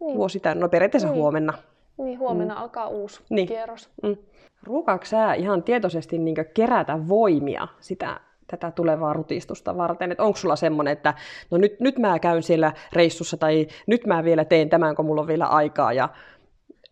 Niin. 0.00 0.16
Vuosi 0.16 0.40
täynnä, 0.40 0.60
no 0.60 0.68
periaatteessa 0.68 1.08
niin. 1.08 1.16
huomenna. 1.16 1.52
Niin, 1.98 2.18
huomenna 2.18 2.54
mm. 2.54 2.60
alkaa 2.60 2.88
uusi 2.88 3.20
niin. 3.30 3.48
kierros. 3.48 3.90
Mm. 4.02 4.16
Ruukaako 4.62 5.04
sä 5.04 5.34
ihan 5.34 5.62
tietoisesti 5.62 6.18
niin 6.18 6.36
kerätä 6.54 7.08
voimia 7.08 7.68
sitä 7.80 8.20
tätä 8.46 8.70
tulevaa 8.70 9.12
rutistusta 9.12 9.76
varten? 9.76 10.12
Et 10.12 10.20
onko 10.20 10.36
sulla 10.36 10.56
semmoinen, 10.56 10.92
että 10.92 11.14
no 11.50 11.58
nyt, 11.58 11.80
nyt 11.80 11.98
mä 11.98 12.18
käyn 12.18 12.42
siellä 12.42 12.72
reissussa 12.92 13.36
tai 13.36 13.66
nyt 13.86 14.06
mä 14.06 14.24
vielä 14.24 14.44
teen 14.44 14.68
tämän, 14.68 14.96
kun 14.96 15.04
mulla 15.04 15.20
on 15.20 15.26
vielä 15.26 15.46
aikaa 15.46 15.92
ja 15.92 16.08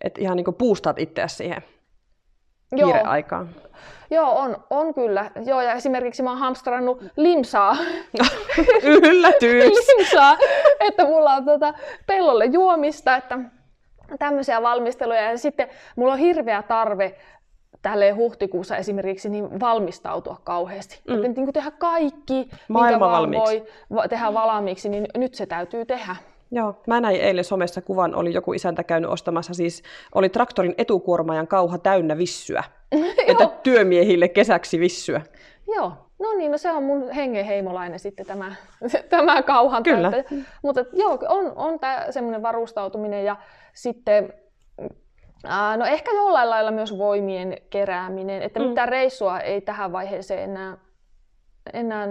että 0.00 0.20
ihan 0.20 0.36
niin 0.36 0.54
puustat 0.58 0.98
itseäsi 0.98 1.36
siihen 1.36 1.62
kiireaikaan? 2.76 3.48
Joo, 4.10 4.38
on, 4.38 4.56
on 4.70 4.94
kyllä. 4.94 5.30
Joo, 5.46 5.60
ja 5.60 5.72
esimerkiksi 5.72 6.22
mä 6.22 6.30
oon 6.30 6.38
hamstrannut 6.38 7.02
limsaa. 7.16 7.76
Yllätys! 8.82 9.64
limsaa, 9.96 10.36
että 10.80 11.04
mulla 11.04 11.32
on 11.32 11.44
tota 11.44 11.74
pellolle 12.06 12.44
juomista, 12.44 13.16
että 13.16 13.38
tämmöisiä 14.18 14.62
valmisteluja. 14.62 15.30
Ja 15.30 15.38
sitten 15.38 15.68
mulla 15.96 16.12
on 16.12 16.18
hirveä 16.18 16.62
tarve 16.62 17.14
tälle 17.82 18.10
huhtikuussa 18.10 18.76
esimerkiksi 18.76 19.28
niin 19.28 19.60
valmistautua 19.60 20.36
kauheasti. 20.44 21.00
Mm. 21.08 21.14
Että 21.14 21.40
niin 21.40 21.52
tehdä 21.52 21.70
kaikki, 21.70 22.48
minkä 22.68 23.00
vaan 23.00 23.32
voi 23.90 24.08
tehdä 24.08 24.34
valmiiksi, 24.34 24.88
niin 24.88 25.06
nyt 25.16 25.34
se 25.34 25.46
täytyy 25.46 25.84
tehdä. 25.84 26.16
Joo, 26.54 26.74
mä 26.86 27.00
näin 27.00 27.20
eilen 27.20 27.44
somessa 27.44 27.82
kuvan, 27.82 28.14
oli 28.14 28.32
joku 28.32 28.52
isäntä 28.52 28.84
käynyt 28.84 29.10
ostamassa, 29.10 29.54
siis 29.54 29.82
oli 30.14 30.28
traktorin 30.28 30.74
etukuormaajan 30.78 31.46
kauha 31.46 31.78
täynnä 31.78 32.18
vissyä. 32.18 32.64
että 33.26 33.46
työmiehille 33.62 34.28
kesäksi 34.28 34.80
vissyä. 34.80 35.20
Joo, 35.74 35.92
no 36.18 36.32
niin, 36.36 36.52
no 36.52 36.58
se 36.58 36.70
on 36.70 36.82
mun 36.82 37.10
hengenheimolainen 37.10 37.98
sitten 37.98 38.26
tämä, 38.26 38.54
tämä 39.10 39.42
kauhan 39.42 39.82
Kyllä. 39.82 40.12
Mutta 40.62 40.84
joo, 40.92 41.18
on, 41.28 41.52
on 41.56 41.80
tämä 41.80 42.06
semmoinen 42.10 42.42
varustautuminen 42.42 43.24
ja 43.24 43.36
sitten 43.72 44.32
ää, 45.44 45.76
no 45.76 45.84
ehkä 45.84 46.10
jollain 46.10 46.50
lailla 46.50 46.70
myös 46.70 46.98
voimien 46.98 47.56
kerääminen, 47.70 48.42
että 48.42 48.60
mm. 48.60 48.66
mitään 48.66 48.88
reissua 48.88 49.40
ei 49.40 49.60
tähän 49.60 49.92
vaiheeseen 49.92 50.50
enää, 50.50 50.76
enää 51.72 52.06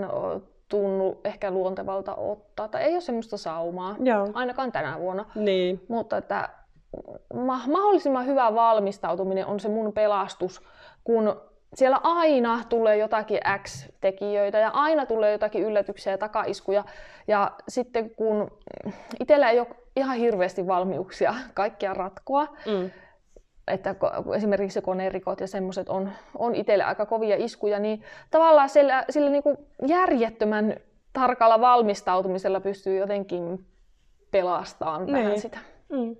tunnu 0.74 1.22
ehkä 1.24 1.52
luontevalta 1.52 2.16
ottaa, 2.16 2.68
tai 2.68 2.82
ei 2.84 2.94
ole 2.94 3.02
semmoista 3.02 3.38
saumaa, 3.38 3.96
Joo. 4.00 4.30
ainakaan 4.34 4.72
tänä 4.72 5.00
vuonna. 5.00 5.26
Niin. 5.36 5.86
Mutta 5.88 6.18
että 6.18 6.50
mahdollisimman 7.68 8.26
hyvä 8.26 8.56
valmistautuminen 8.56 9.46
on 9.46 9.60
se 9.60 9.70
mun 9.70 9.94
pelastus, 9.94 10.62
kun 11.04 11.42
siellä 11.74 12.00
aina 12.04 12.60
tulee 12.70 12.98
jotakin 12.98 13.40
X-tekijöitä 13.64 14.58
ja 14.58 14.70
aina 14.70 15.06
tulee 15.06 15.32
jotakin 15.32 15.64
yllätyksiä 15.64 16.14
ja 16.14 16.18
takaiskuja. 16.18 16.84
Ja 17.28 17.52
sitten 17.68 18.10
kun 18.10 18.52
itsellä 19.20 19.50
ei 19.50 19.60
ole 19.60 19.68
ihan 19.96 20.18
hirveästi 20.18 20.68
valmiuksia 20.68 21.36
kaikkia 21.54 21.94
ratkoa, 21.94 22.48
mm. 22.66 22.92
Että 23.68 23.96
esimerkiksi 24.36 24.82
konerikot 24.82 25.40
ja 25.40 25.48
semmoiset 25.48 25.90
on, 25.90 26.10
on 26.38 26.56
itselle 26.56 26.84
aika 26.84 27.06
kovia 27.06 27.36
iskuja, 27.40 27.80
niin 27.80 28.02
tavallaan 28.32 28.70
sillä, 28.70 29.06
sillä 29.10 29.30
niin 29.30 29.44
kuin 29.44 29.58
järjettömän 29.88 30.76
tarkalla 31.14 31.62
valmistautumisella 31.62 32.60
pystyy 32.60 32.98
jotenkin 32.98 33.66
pelastamaan 34.32 35.06
niin. 35.06 35.18
vähän 35.18 35.40
sitä. 35.40 35.58
Mm. 35.90 36.16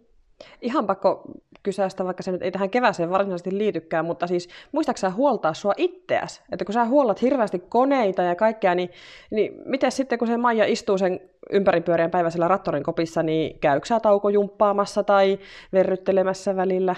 Ihan 0.62 0.88
pakko 0.88 1.24
kysäistä, 1.64 2.06
vaikka 2.06 2.24
se 2.24 2.32
nyt 2.32 2.42
ei 2.42 2.52
tähän 2.52 2.70
kevääseen 2.70 3.10
varsinaisesti 3.10 3.58
liitykään, 3.58 4.06
mutta 4.06 4.28
siis 4.28 4.50
muistaaksä 4.72 5.10
huoltaa 5.10 5.54
sua 5.54 5.74
itseäsi? 5.78 6.42
Että 6.52 6.66
kun 6.66 6.74
sä 6.74 6.86
huollat 6.86 7.22
hirveästi 7.22 7.60
koneita 7.60 8.22
ja 8.22 8.36
kaikkea, 8.36 8.76
niin, 8.76 8.90
niin 9.32 9.54
miten 9.66 9.92
sitten 9.92 10.20
kun 10.20 10.28
se 10.28 10.38
Maija 10.38 10.66
istuu 10.66 10.98
sen 10.98 11.20
ympäripyöreän 11.52 12.12
päiväisellä 12.12 12.48
rattorin 12.48 12.84
kopissa, 12.84 13.24
niin 13.24 13.60
käykö 13.60 13.86
sä 13.86 14.00
tauko 14.00 14.30
jumppaamassa 14.30 15.04
tai 15.04 15.40
verryttelemässä 15.74 16.56
välillä? 16.56 16.96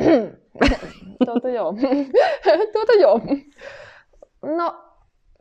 tuota 1.26 1.48
joo. 1.48 1.74
tuota 2.72 2.92
joo. 2.92 3.20
No, 4.42 4.84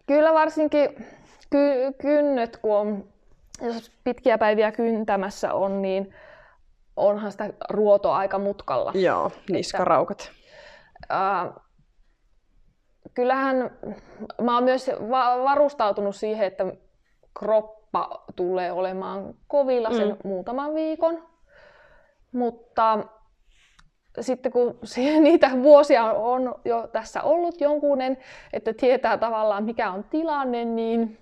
kyllä 0.08 0.34
varsinkin 0.34 0.90
ky- 1.50 1.94
kynnet, 2.02 2.58
kun 2.58 2.76
on, 2.78 3.08
jos 3.62 3.92
pitkiä 4.04 4.38
päiviä 4.38 4.72
kyntämässä 4.72 5.54
on, 5.54 5.82
niin 5.82 6.16
onhan 6.96 7.32
sitä 7.32 7.54
ruotoa 7.70 8.18
aika 8.18 8.40
mutkalla. 8.40 8.92
Joo, 8.96 9.32
niskaraukat. 9.50 10.32
Että, 11.04 11.42
äh, 11.42 11.54
kyllähän 13.14 13.78
mä 14.42 14.56
oon 14.56 14.64
myös 14.64 14.92
va- 15.10 15.44
varustautunut 15.44 16.16
siihen, 16.16 16.48
että 16.48 16.66
kroppa 17.40 18.24
tulee 18.36 18.72
olemaan 18.72 19.34
kovilla 19.48 19.92
sen 19.94 20.08
mm. 20.08 20.18
muutaman 20.24 20.76
viikon. 20.76 21.24
Mutta 22.32 23.00
sitten 24.20 24.52
kun 24.52 24.80
niitä 25.22 25.52
vuosia 25.64 26.04
on 26.04 26.56
jo 26.66 26.88
tässä 26.92 27.22
ollut 27.22 27.62
jonkunen, 27.62 28.18
että 28.54 28.74
tietää 28.74 29.18
tavallaan 29.18 29.64
mikä 29.64 29.92
on 29.92 30.04
tilanne, 30.04 30.66
niin 30.66 31.18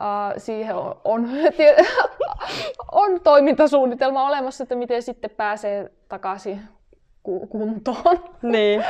uh, 0.00 0.34
siihen 0.38 0.76
on, 0.76 0.96
on, 1.04 1.28
on 2.92 3.20
toimintasuunnitelma 3.20 4.28
olemassa, 4.28 4.62
että 4.62 4.74
miten 4.74 5.02
sitten 5.02 5.30
pääsee 5.30 5.92
takaisin 6.08 6.60
kuntoon. 7.48 8.18
Niin. 8.42 8.84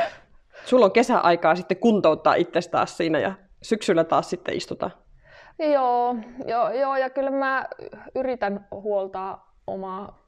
Sulla 0.65 0.85
on 0.85 0.91
kesäaikaa 0.91 1.55
sitten 1.55 1.77
kuntouttaa 1.77 2.35
itse 2.35 2.59
taas 2.71 2.97
siinä 2.97 3.19
ja 3.19 3.33
syksyllä 3.61 4.03
taas 4.03 4.29
sitten 4.29 4.55
istutaan. 4.55 4.91
Joo, 5.59 6.15
joo, 6.47 6.69
joo, 6.69 6.95
ja 6.95 7.09
kyllä 7.09 7.31
mä 7.31 7.65
yritän 8.15 8.67
huoltaa 8.71 9.53
omaa 9.67 10.24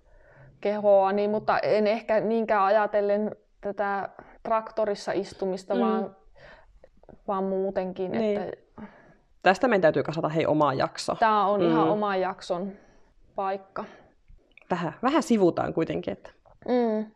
kehoani, 0.61 1.27
mutta 1.27 1.59
en 1.59 1.87
ehkä 1.87 2.19
niinkään 2.19 2.63
ajatellen 2.63 3.35
tätä 3.61 4.09
traktorissa 4.43 5.11
istumista, 5.11 5.73
mm. 5.73 5.79
vaan, 5.81 6.15
vaan 7.27 7.43
muutenkin. 7.43 8.11
Niin. 8.11 8.41
Että... 8.41 8.57
Tästä 9.43 9.67
meidän 9.67 9.81
täytyy 9.81 10.03
kasata 10.03 10.29
hei 10.29 10.45
omaa 10.45 10.73
jakso. 10.73 11.15
Tämä 11.15 11.45
on 11.45 11.61
mm. 11.61 11.67
ihan 11.67 11.89
oma 11.89 12.15
jakson 12.15 12.71
paikka. 13.35 13.85
Vähän, 14.71 14.93
vähän 15.03 15.23
sivutaan 15.23 15.73
kuitenkin. 15.73 16.11
Että... 16.11 16.29
Mm. 16.67 17.11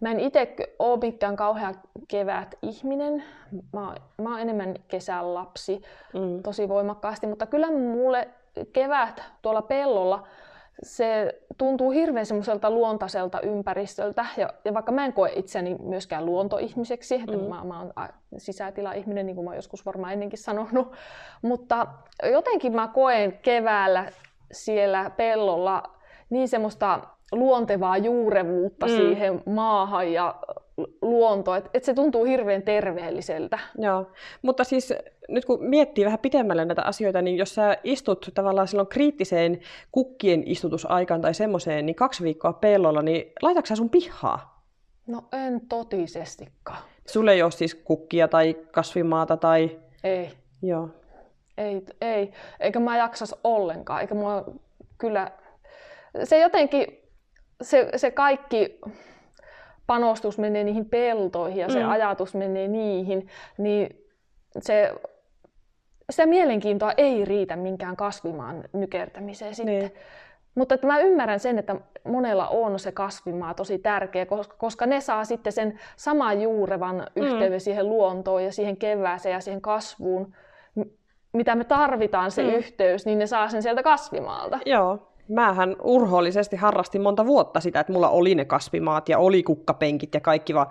Mä 0.00 0.10
en 0.10 0.20
itse 0.20 0.56
ole 0.78 0.98
mikään 1.00 1.36
kauhean 1.36 1.74
kevät 2.08 2.54
ihminen. 2.62 3.24
Mä, 3.72 3.94
mä 4.22 4.30
oon 4.30 4.40
enemmän 4.40 4.74
kesän 4.88 5.34
lapsi 5.34 5.82
mm. 6.14 6.42
tosi 6.42 6.68
voimakkaasti, 6.68 7.26
mutta 7.26 7.46
kyllä 7.46 7.70
mulle 7.70 8.28
kevät 8.72 9.22
tuolla 9.42 9.62
pellolla 9.62 10.26
se 10.82 11.40
tuntuu 11.58 11.90
hirveän 11.90 12.26
semmoiselta 12.26 12.70
luontaiselta 12.70 13.40
ympäristöltä. 13.40 14.26
Ja, 14.36 14.52
ja 14.64 14.74
vaikka 14.74 14.92
mä 14.92 15.04
en 15.04 15.12
koe 15.12 15.32
itseäni 15.36 15.76
myöskään 15.82 16.26
luontoihmiseksi, 16.26 17.14
että 17.14 17.36
mm. 17.36 17.42
mä, 17.42 17.64
mä 17.64 17.78
oon 17.80 17.92
sisätila-ihminen, 18.38 19.26
niin 19.26 19.36
kuin 19.36 19.44
mä 19.44 19.50
oon 19.50 19.56
joskus 19.56 19.86
varmaan 19.86 20.12
ennenkin 20.12 20.38
sanonut, 20.38 20.92
mutta 21.42 21.86
jotenkin 22.32 22.72
mä 22.72 22.88
koen 22.88 23.38
keväällä 23.42 24.12
siellä 24.52 25.10
pellolla 25.10 25.82
niin 26.30 26.48
semmoista 26.48 27.00
luontevaa 27.32 27.96
juurevuutta 27.96 28.86
mm. 28.86 28.92
siihen 28.92 29.42
maahan 29.46 30.12
ja 30.12 30.34
luontoon, 31.02 31.58
että 31.58 31.70
et 31.74 31.84
se 31.84 31.94
tuntuu 31.94 32.24
hirveän 32.24 32.62
terveelliseltä. 32.62 33.58
Joo, 33.78 34.06
mutta 34.42 34.64
siis 34.64 34.94
nyt 35.28 35.44
kun 35.44 35.64
miettii 35.64 36.04
vähän 36.04 36.18
pitemmälle 36.18 36.64
näitä 36.64 36.82
asioita, 36.82 37.22
niin 37.22 37.36
jos 37.36 37.54
sä 37.54 37.76
istut 37.84 38.30
tavallaan 38.34 38.68
silloin 38.68 38.88
kriittiseen 38.88 39.60
kukkien 39.92 40.42
istutusaikaan 40.46 41.20
tai 41.20 41.34
semmoiseen, 41.34 41.86
niin 41.86 41.96
kaksi 41.96 42.24
viikkoa 42.24 42.52
pellolla, 42.52 43.02
niin 43.02 43.32
laitatko 43.42 43.66
sä 43.66 43.76
sun 43.76 43.90
pihaa? 43.90 44.64
No 45.06 45.24
en 45.32 45.60
totisestikaan. 45.68 46.78
Sulle 47.06 47.32
ei 47.32 47.42
ole 47.42 47.50
siis 47.50 47.74
kukkia 47.74 48.28
tai 48.28 48.56
kasvimaata 48.72 49.36
tai... 49.36 49.80
Ei. 50.04 50.30
Joo. 50.62 50.88
Ei, 51.58 51.82
ei. 52.00 52.30
Eikä 52.60 52.80
mä 52.80 52.96
jaksas 52.96 53.34
ollenkaan. 53.44 54.00
Eikä 54.00 54.14
mua 54.14 54.44
kyllä... 54.98 55.30
Se 56.24 56.38
jotenkin 56.38 56.86
se, 57.62 57.88
se 57.96 58.10
kaikki 58.10 58.78
panostus 59.90 60.38
menee 60.38 60.64
niihin 60.64 60.84
peltoihin 60.84 61.60
ja 61.60 61.68
se 61.68 61.82
mm. 61.82 61.90
ajatus 61.90 62.34
menee 62.34 62.68
niihin, 62.68 63.28
niin 63.58 64.06
se, 64.58 64.94
sitä 66.10 66.26
mielenkiintoa 66.26 66.92
ei 66.96 67.24
riitä 67.24 67.56
minkään 67.56 67.96
kasvimaan 67.96 68.64
nykertämiseen 68.72 69.54
sitten. 69.54 69.78
Niin. 69.78 69.92
Mutta 70.54 70.74
että 70.74 70.86
mä 70.86 70.98
ymmärrän 70.98 71.40
sen, 71.40 71.58
että 71.58 71.76
monella 72.04 72.48
on 72.48 72.78
se 72.78 72.92
kasvimaa 72.92 73.54
tosi 73.54 73.78
tärkeä, 73.78 74.26
koska 74.58 74.86
ne 74.86 75.00
saa 75.00 75.24
sitten 75.24 75.52
sen 75.52 75.80
saman 75.96 76.42
juurevan 76.42 76.96
mm. 76.96 77.22
yhteyden 77.22 77.52
mm. 77.52 77.60
siihen 77.60 77.88
luontoon 77.88 78.44
ja 78.44 78.52
siihen 78.52 78.76
kevääseen 78.76 79.32
ja 79.32 79.40
siihen 79.40 79.60
kasvuun, 79.60 80.34
mitä 81.32 81.54
me 81.54 81.64
tarvitaan 81.64 82.30
se 82.30 82.42
mm. 82.42 82.48
yhteys, 82.48 83.06
niin 83.06 83.18
ne 83.18 83.26
saa 83.26 83.48
sen 83.48 83.62
sieltä 83.62 83.82
kasvimaalta. 83.82 84.58
Joo, 84.66 85.09
Mähän 85.30 85.76
urhoollisesti 85.82 86.56
harrastin 86.56 87.02
monta 87.02 87.26
vuotta 87.26 87.60
sitä, 87.60 87.80
että 87.80 87.92
mulla 87.92 88.08
oli 88.08 88.34
ne 88.34 88.44
kasvimaat 88.44 89.08
ja 89.08 89.18
oli 89.18 89.42
kukkapenkit 89.42 90.14
ja 90.14 90.20
kaikki 90.20 90.54
vaan 90.54 90.66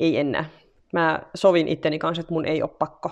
ei 0.00 0.18
enää. 0.18 0.44
Mä 0.92 1.20
sovin 1.34 1.68
itteni 1.68 1.98
kanssa, 1.98 2.20
että 2.20 2.34
mun 2.34 2.46
ei 2.46 2.62
ole 2.62 2.70
pakko. 2.78 3.10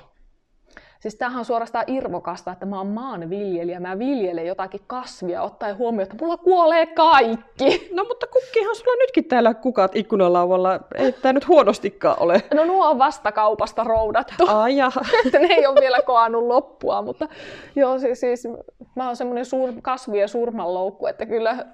Siis 1.00 1.14
tämähän 1.14 1.38
on 1.38 1.44
suorastaan 1.44 1.84
irvokasta, 1.86 2.52
että 2.52 2.66
mä 2.66 2.78
oon 2.78 2.86
maanviljelijä, 2.86 3.80
mä 3.80 3.98
viljelen 3.98 4.46
jotakin 4.46 4.80
kasvia, 4.86 5.42
ottaen 5.42 5.78
huomioon, 5.78 6.02
että 6.02 6.24
mulla 6.24 6.36
kuolee 6.36 6.86
kaikki. 6.86 7.90
No 7.94 8.04
mutta 8.04 8.26
kukkihan 8.26 8.76
sulla 8.76 8.96
nytkin 8.96 9.24
täällä 9.24 9.54
kukat 9.54 9.96
ikkunalauvalla, 9.96 10.80
ei 10.94 11.12
tää 11.12 11.32
nyt 11.32 11.48
huonostikaan 11.48 12.16
ole. 12.20 12.42
No 12.54 12.64
nuo 12.64 12.90
on 12.90 12.98
vasta 12.98 13.32
kaupasta 13.32 13.84
roudattu. 13.84 14.44
Ai 14.48 14.76
jaha. 14.76 15.00
että 15.26 15.38
ne 15.48 15.54
ei 15.54 15.66
ole 15.66 15.80
vielä 15.80 15.98
koannut 16.06 16.44
loppua, 16.44 17.02
mutta 17.02 17.28
joo 17.76 17.98
siis, 17.98 18.20
siis 18.20 18.48
mä 18.96 19.06
oon 19.06 19.16
semmoinen 19.16 19.44
suur, 19.44 19.72
kasvu- 19.82 20.16
ja 20.16 20.28
surmanloukku, 20.28 21.06
että 21.06 21.26
kyllä 21.26 21.66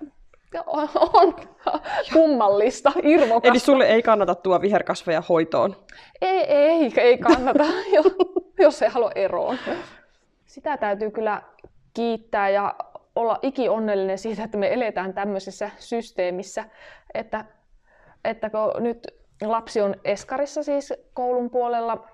on, 0.67 0.89
on 0.95 1.35
kummallista, 2.13 2.93
irvokasta. 3.03 3.49
Eli 3.49 3.59
sulle 3.59 3.85
ei 3.85 4.03
kannata 4.03 4.35
tuo 4.35 4.61
viherkasveja 4.61 5.23
hoitoon? 5.29 5.77
Ei, 6.21 6.45
ei, 6.45 6.93
ei 6.97 7.19
kannata, 7.19 7.65
jos 8.59 8.83
ei 8.83 8.89
halua 8.89 9.11
eroon. 9.15 9.59
Sitä 10.47 10.77
täytyy 10.77 11.11
kyllä 11.11 11.43
kiittää 11.95 12.49
ja 12.49 12.75
olla 13.17 13.39
iki 13.43 13.69
onnellinen 13.69 14.19
siitä, 14.19 14.45
että 14.45 14.59
me 14.59 14.73
eletään 14.73 15.15
tämmöisessä 15.15 15.71
systeemissä, 15.79 16.65
että, 17.15 17.45
että 18.25 18.51
kun 18.51 18.83
nyt 18.83 19.07
lapsi 19.43 19.81
on 19.81 19.97
eskarissa 20.05 20.63
siis 20.63 20.95
koulun 21.15 21.51
puolella, 21.51 22.09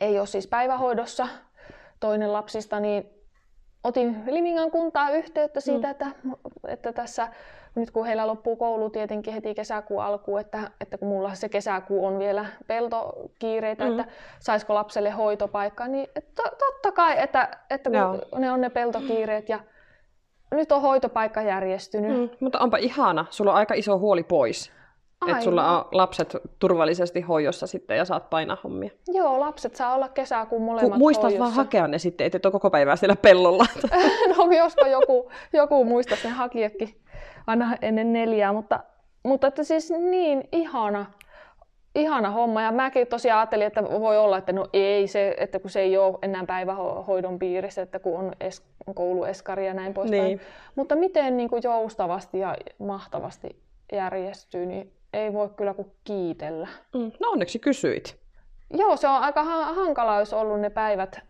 ei 0.00 0.18
ole 0.18 0.26
siis 0.26 0.46
päivähoidossa 0.46 1.28
toinen 2.00 2.32
lapsista, 2.32 2.80
niin 2.80 3.17
otin 3.84 4.22
Limingan 4.26 4.70
kuntaa 4.70 5.10
yhteyttä 5.10 5.60
siitä, 5.60 5.86
mm. 5.86 5.90
että, 5.90 6.06
että 6.68 6.92
tässä 6.92 7.28
nyt 7.74 7.90
kun 7.90 8.06
heillä 8.06 8.26
loppuu 8.26 8.56
koulu 8.56 8.90
tietenkin 8.90 9.34
heti 9.34 9.54
kesäkuun 9.54 10.02
alkuun, 10.02 10.40
että, 10.40 10.70
että 10.80 10.98
kun 10.98 11.08
mulla 11.08 11.34
se 11.34 11.48
kesäkuu 11.48 12.06
on 12.06 12.18
vielä 12.18 12.46
peltokiireitä, 12.66 13.84
mm. 13.84 13.90
että 13.90 14.12
saisiko 14.40 14.74
lapselle 14.74 15.10
hoitopaikka, 15.10 15.88
niin 15.88 16.08
to, 16.34 16.42
totta 16.42 16.92
kai, 16.92 17.22
että, 17.22 17.48
että 17.70 17.90
kun 18.30 18.40
ne 18.40 18.52
on 18.52 18.60
ne 18.60 18.70
peltokiireet 18.70 19.48
ja 19.48 19.60
nyt 20.50 20.72
on 20.72 20.82
hoitopaikka 20.82 21.42
järjestynyt. 21.42 22.18
Mm, 22.18 22.36
mutta 22.40 22.58
onpa 22.58 22.76
ihana, 22.76 23.26
sulla 23.30 23.50
on 23.50 23.56
aika 23.56 23.74
iso 23.74 23.98
huoli 23.98 24.22
pois. 24.22 24.72
Että 25.26 25.44
sulla 25.44 25.78
on 25.78 25.84
lapset 25.92 26.36
turvallisesti 26.58 27.20
hoidossa 27.20 27.66
sitten 27.66 27.96
ja 27.96 28.04
saat 28.04 28.30
painaa 28.30 28.56
hommia. 28.64 28.90
Joo, 29.08 29.40
lapset 29.40 29.76
saa 29.76 29.94
olla 29.94 30.08
kesäkuun 30.08 30.62
molemmat 30.62 30.92
Ku, 30.92 30.98
Muistat 30.98 31.22
hoidossa. 31.22 31.44
vaan 31.44 31.52
hakea 31.52 31.86
ne 31.86 31.98
sitten, 31.98 32.26
ettei 32.26 32.40
ole 32.44 32.52
koko 32.52 32.70
päivää 32.70 32.96
siellä 32.96 33.16
pellolla. 33.16 33.66
no 34.36 34.52
jospa 34.52 34.88
joku, 34.88 35.30
joku 35.52 35.84
muistaisi 35.84 36.26
ne 36.26 36.32
hakijakin 36.32 37.00
aina 37.46 37.76
ennen 37.82 38.12
neljää, 38.12 38.52
mutta, 38.52 38.80
mutta 39.22 39.46
että 39.46 39.64
siis 39.64 39.90
niin 39.90 40.48
ihana, 40.52 41.06
ihana 41.94 42.30
homma. 42.30 42.62
Ja 42.62 42.72
mäkin 42.72 43.06
tosiaan 43.06 43.38
ajattelin, 43.38 43.66
että 43.66 43.82
voi 43.82 44.18
olla, 44.18 44.38
että 44.38 44.52
no 44.52 44.66
ei 44.72 45.06
se, 45.06 45.34
että 45.38 45.58
kun 45.58 45.70
se 45.70 45.80
ei 45.80 45.96
ole 45.96 46.18
enää 46.22 46.44
päivähoidon 46.46 47.38
piirissä, 47.38 47.82
että 47.82 47.98
kun 47.98 48.18
on 48.18 48.32
es, 48.40 48.62
koulueskari 48.94 49.66
ja 49.66 49.74
näin 49.74 49.94
poispäin. 49.94 50.24
Niin. 50.24 50.40
Mutta 50.76 50.96
miten 50.96 51.36
niin 51.36 51.48
kuin 51.48 51.62
joustavasti 51.64 52.38
ja 52.38 52.56
mahtavasti 52.78 53.48
järjestyy, 53.92 54.66
niin 54.66 54.92
ei 55.12 55.32
voi 55.32 55.48
kyllä 55.48 55.74
kuin 55.74 55.92
kiitellä. 56.04 56.68
Mm. 56.94 57.12
No 57.20 57.30
onneksi 57.30 57.58
kysyit. 57.58 58.16
Joo, 58.70 58.96
se 58.96 59.08
on 59.08 59.14
aika 59.14 59.44
hankala, 59.74 60.18
jos 60.18 60.32
ollut 60.32 60.60
ne 60.60 60.70
päivät, 60.70 61.20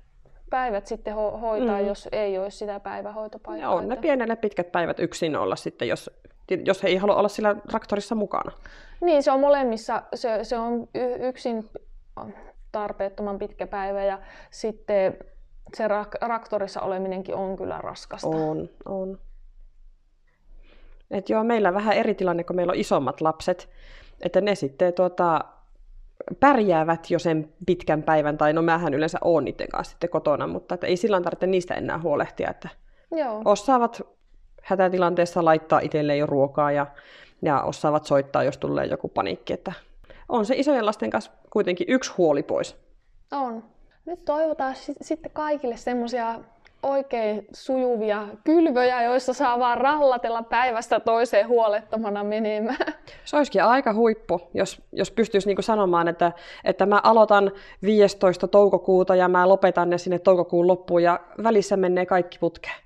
päivät 0.51 0.87
sitten 0.87 1.15
ho- 1.15 1.39
hoitaa, 1.41 1.81
mm. 1.81 1.87
jos 1.87 2.09
ei 2.13 2.39
olisi 2.39 2.57
sitä 2.57 2.81
päivähoitopaikkaa. 2.81 3.71
Ja 3.71 3.77
on 3.77 3.89
ne 3.89 3.97
pienelle 3.97 4.37
pitkät 4.37 4.73
päivät 4.73 5.01
yksin 5.01 5.37
olla 5.37 5.57
sitten, 5.57 5.89
jos, 5.89 6.11
jos 6.65 6.83
he 6.83 6.89
ei 6.89 6.97
halua 6.97 7.17
olla 7.17 7.29
sillä 7.29 7.55
traktorissa 7.69 8.15
mukana. 8.15 8.53
Niin, 9.01 9.23
se 9.23 9.31
on 9.33 9.41
molemmissa. 9.41 10.03
Se, 10.15 10.39
se 10.45 10.59
on 10.59 10.89
y- 10.95 11.29
yksin 11.29 11.69
tarpeettoman 12.73 13.39
pitkä 13.39 13.67
päivä 13.67 14.05
ja 14.05 14.19
sitten 14.51 15.17
se 15.77 15.89
rak- 15.89 16.19
traktorissa 16.27 16.81
oleminenkin 16.81 17.35
on 17.35 17.57
kyllä 17.57 17.79
raskasta. 17.79 18.29
On, 18.29 18.69
on. 18.85 19.19
Et 21.11 21.29
joo, 21.29 21.45
meillä 21.45 21.69
on 21.69 21.75
vähän 21.75 21.97
eri 21.97 22.15
tilanne, 22.15 22.45
kun 22.45 22.57
meillä 22.57 22.71
on 22.71 22.79
isommat 22.79 23.21
lapset, 23.21 23.71
että 24.21 24.41
ne 24.41 24.55
sitten 24.55 24.95
tuota, 24.95 25.45
pärjäävät 26.41 27.11
jo 27.11 27.19
sen 27.19 27.53
pitkän 27.67 28.03
päivän, 28.03 28.39
tai 28.39 28.53
no 28.53 28.63
mähän 28.63 28.95
yleensä 28.95 29.19
oon 29.25 29.45
niiden 29.45 29.69
kanssa 29.69 29.91
sitten 29.91 30.11
kotona, 30.11 30.47
mutta 30.47 30.75
että 30.75 30.87
ei 30.87 30.97
silloin 30.97 31.23
tarvitse 31.23 31.47
niistä 31.47 31.75
enää 31.75 31.99
huolehtia, 31.99 32.51
että 32.51 32.69
Joo. 33.11 33.43
osaavat 33.45 34.03
hätätilanteessa 34.63 35.45
laittaa 35.45 35.81
itselleen 35.81 36.19
jo 36.19 36.27
ruokaa 36.27 36.73
ja, 36.73 36.87
ja 37.43 37.63
osaavat 37.63 38.05
soittaa, 38.05 38.45
jos 38.45 38.59
tulee 38.59 38.87
joku 38.87 39.09
paniikki, 39.09 39.53
että 39.53 39.73
on 40.29 40.47
se 40.47 40.55
isojen 40.57 40.87
lasten 40.87 41.11
kanssa 41.11 41.31
kuitenkin 41.53 41.87
yksi 41.91 42.13
huoli 42.19 42.43
pois. 42.43 42.77
On. 43.33 43.65
Nyt 44.07 44.25
toivotaan 44.25 44.75
sitten 45.01 45.31
kaikille 45.31 45.77
semmoisia 45.77 46.41
oikein 46.83 47.47
sujuvia 47.53 48.29
kylvöjä, 48.45 49.03
joissa 49.03 49.33
saa 49.33 49.59
vaan 49.59 49.79
rallatella 49.79 50.43
päivästä 50.43 51.01
toiseen 51.01 51.49
huolettomana 51.49 52.25
menemään. 52.25 52.77
Se 53.25 53.37
olisikin 53.37 53.65
aika 53.65 53.95
huippu, 53.95 54.41
jos, 54.55 54.83
jos 54.93 55.11
pystyisi 55.11 55.49
niinku 55.49 55.63
sanomaan, 55.63 56.09
että, 56.09 56.33
että 56.65 56.87
mä 56.87 57.01
aloitan 57.03 57.53
15. 57.83 58.49
toukokuuta 58.49 59.15
ja 59.15 59.29
mä 59.29 59.49
lopetan 59.49 59.91
ne 59.91 59.99
sinne 59.99 60.19
toukokuun 60.19 60.67
loppuun 60.67 61.03
ja 61.03 61.21
välissä 61.43 61.77
menee 61.77 62.07
kaikki 62.07 62.39
putkeen. 62.39 62.77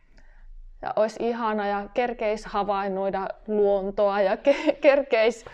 Ja 0.82 0.92
olisi 0.96 1.26
ihana 1.28 1.66
ja 1.66 1.88
kerkeis 1.94 2.46
havainnoida 2.46 3.28
luontoa 3.48 4.20
ja 4.20 4.34
ke- 4.34 4.72
kerkeis 4.80 5.44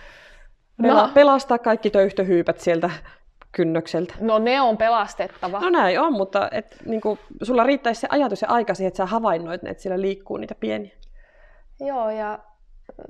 no. 0.78 1.10
pelastaa 1.14 1.58
kaikki 1.58 1.90
töyhtöhyypät 1.90 2.60
sieltä 2.60 2.90
kynnökseltä. 3.52 4.14
No 4.20 4.38
ne 4.38 4.60
on 4.60 4.76
pelastettava. 4.76 5.60
No 5.60 5.70
näin 5.70 6.00
on, 6.00 6.12
mutta 6.12 6.48
et, 6.52 6.76
niin 6.86 7.00
kuin, 7.00 7.18
sulla 7.42 7.64
riittäisi 7.64 8.00
se 8.00 8.06
ajatus 8.10 8.42
ja 8.42 8.48
aika 8.48 8.74
siihen, 8.74 8.88
että 8.88 8.96
sä 8.96 9.06
havainnoit, 9.06 9.64
että 9.64 9.82
siellä 9.82 10.00
liikkuu 10.00 10.36
niitä 10.36 10.54
pieniä. 10.54 10.92
Joo, 11.80 12.10
ja 12.10 12.38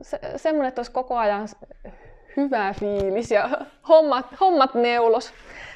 se, 0.03 0.21
semmoinen, 0.37 0.69
että 0.69 0.79
olisi 0.79 0.93
koko 0.93 1.17
ajan 1.17 1.49
hyvä 2.37 2.75
fiilis 2.81 3.31
ja 3.31 3.51
hommat, 3.89 4.27
hommat 4.41 4.75
neulos. 4.75 5.33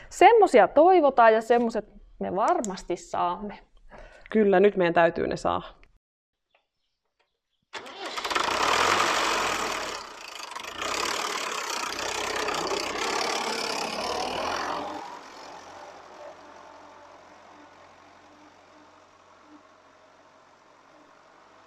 Semmoisia 0.09 0.68
toivotaan 0.68 1.35
ja 1.35 1.42
semmoiset 1.42 1.88
me 2.18 2.37
varmasti 2.37 2.96
saamme. 2.96 3.59
Kyllä, 4.31 4.61
nyt 4.61 4.77
meidän 4.77 4.94
täytyy 4.94 5.27
ne 5.27 5.37
saada. 5.37 5.82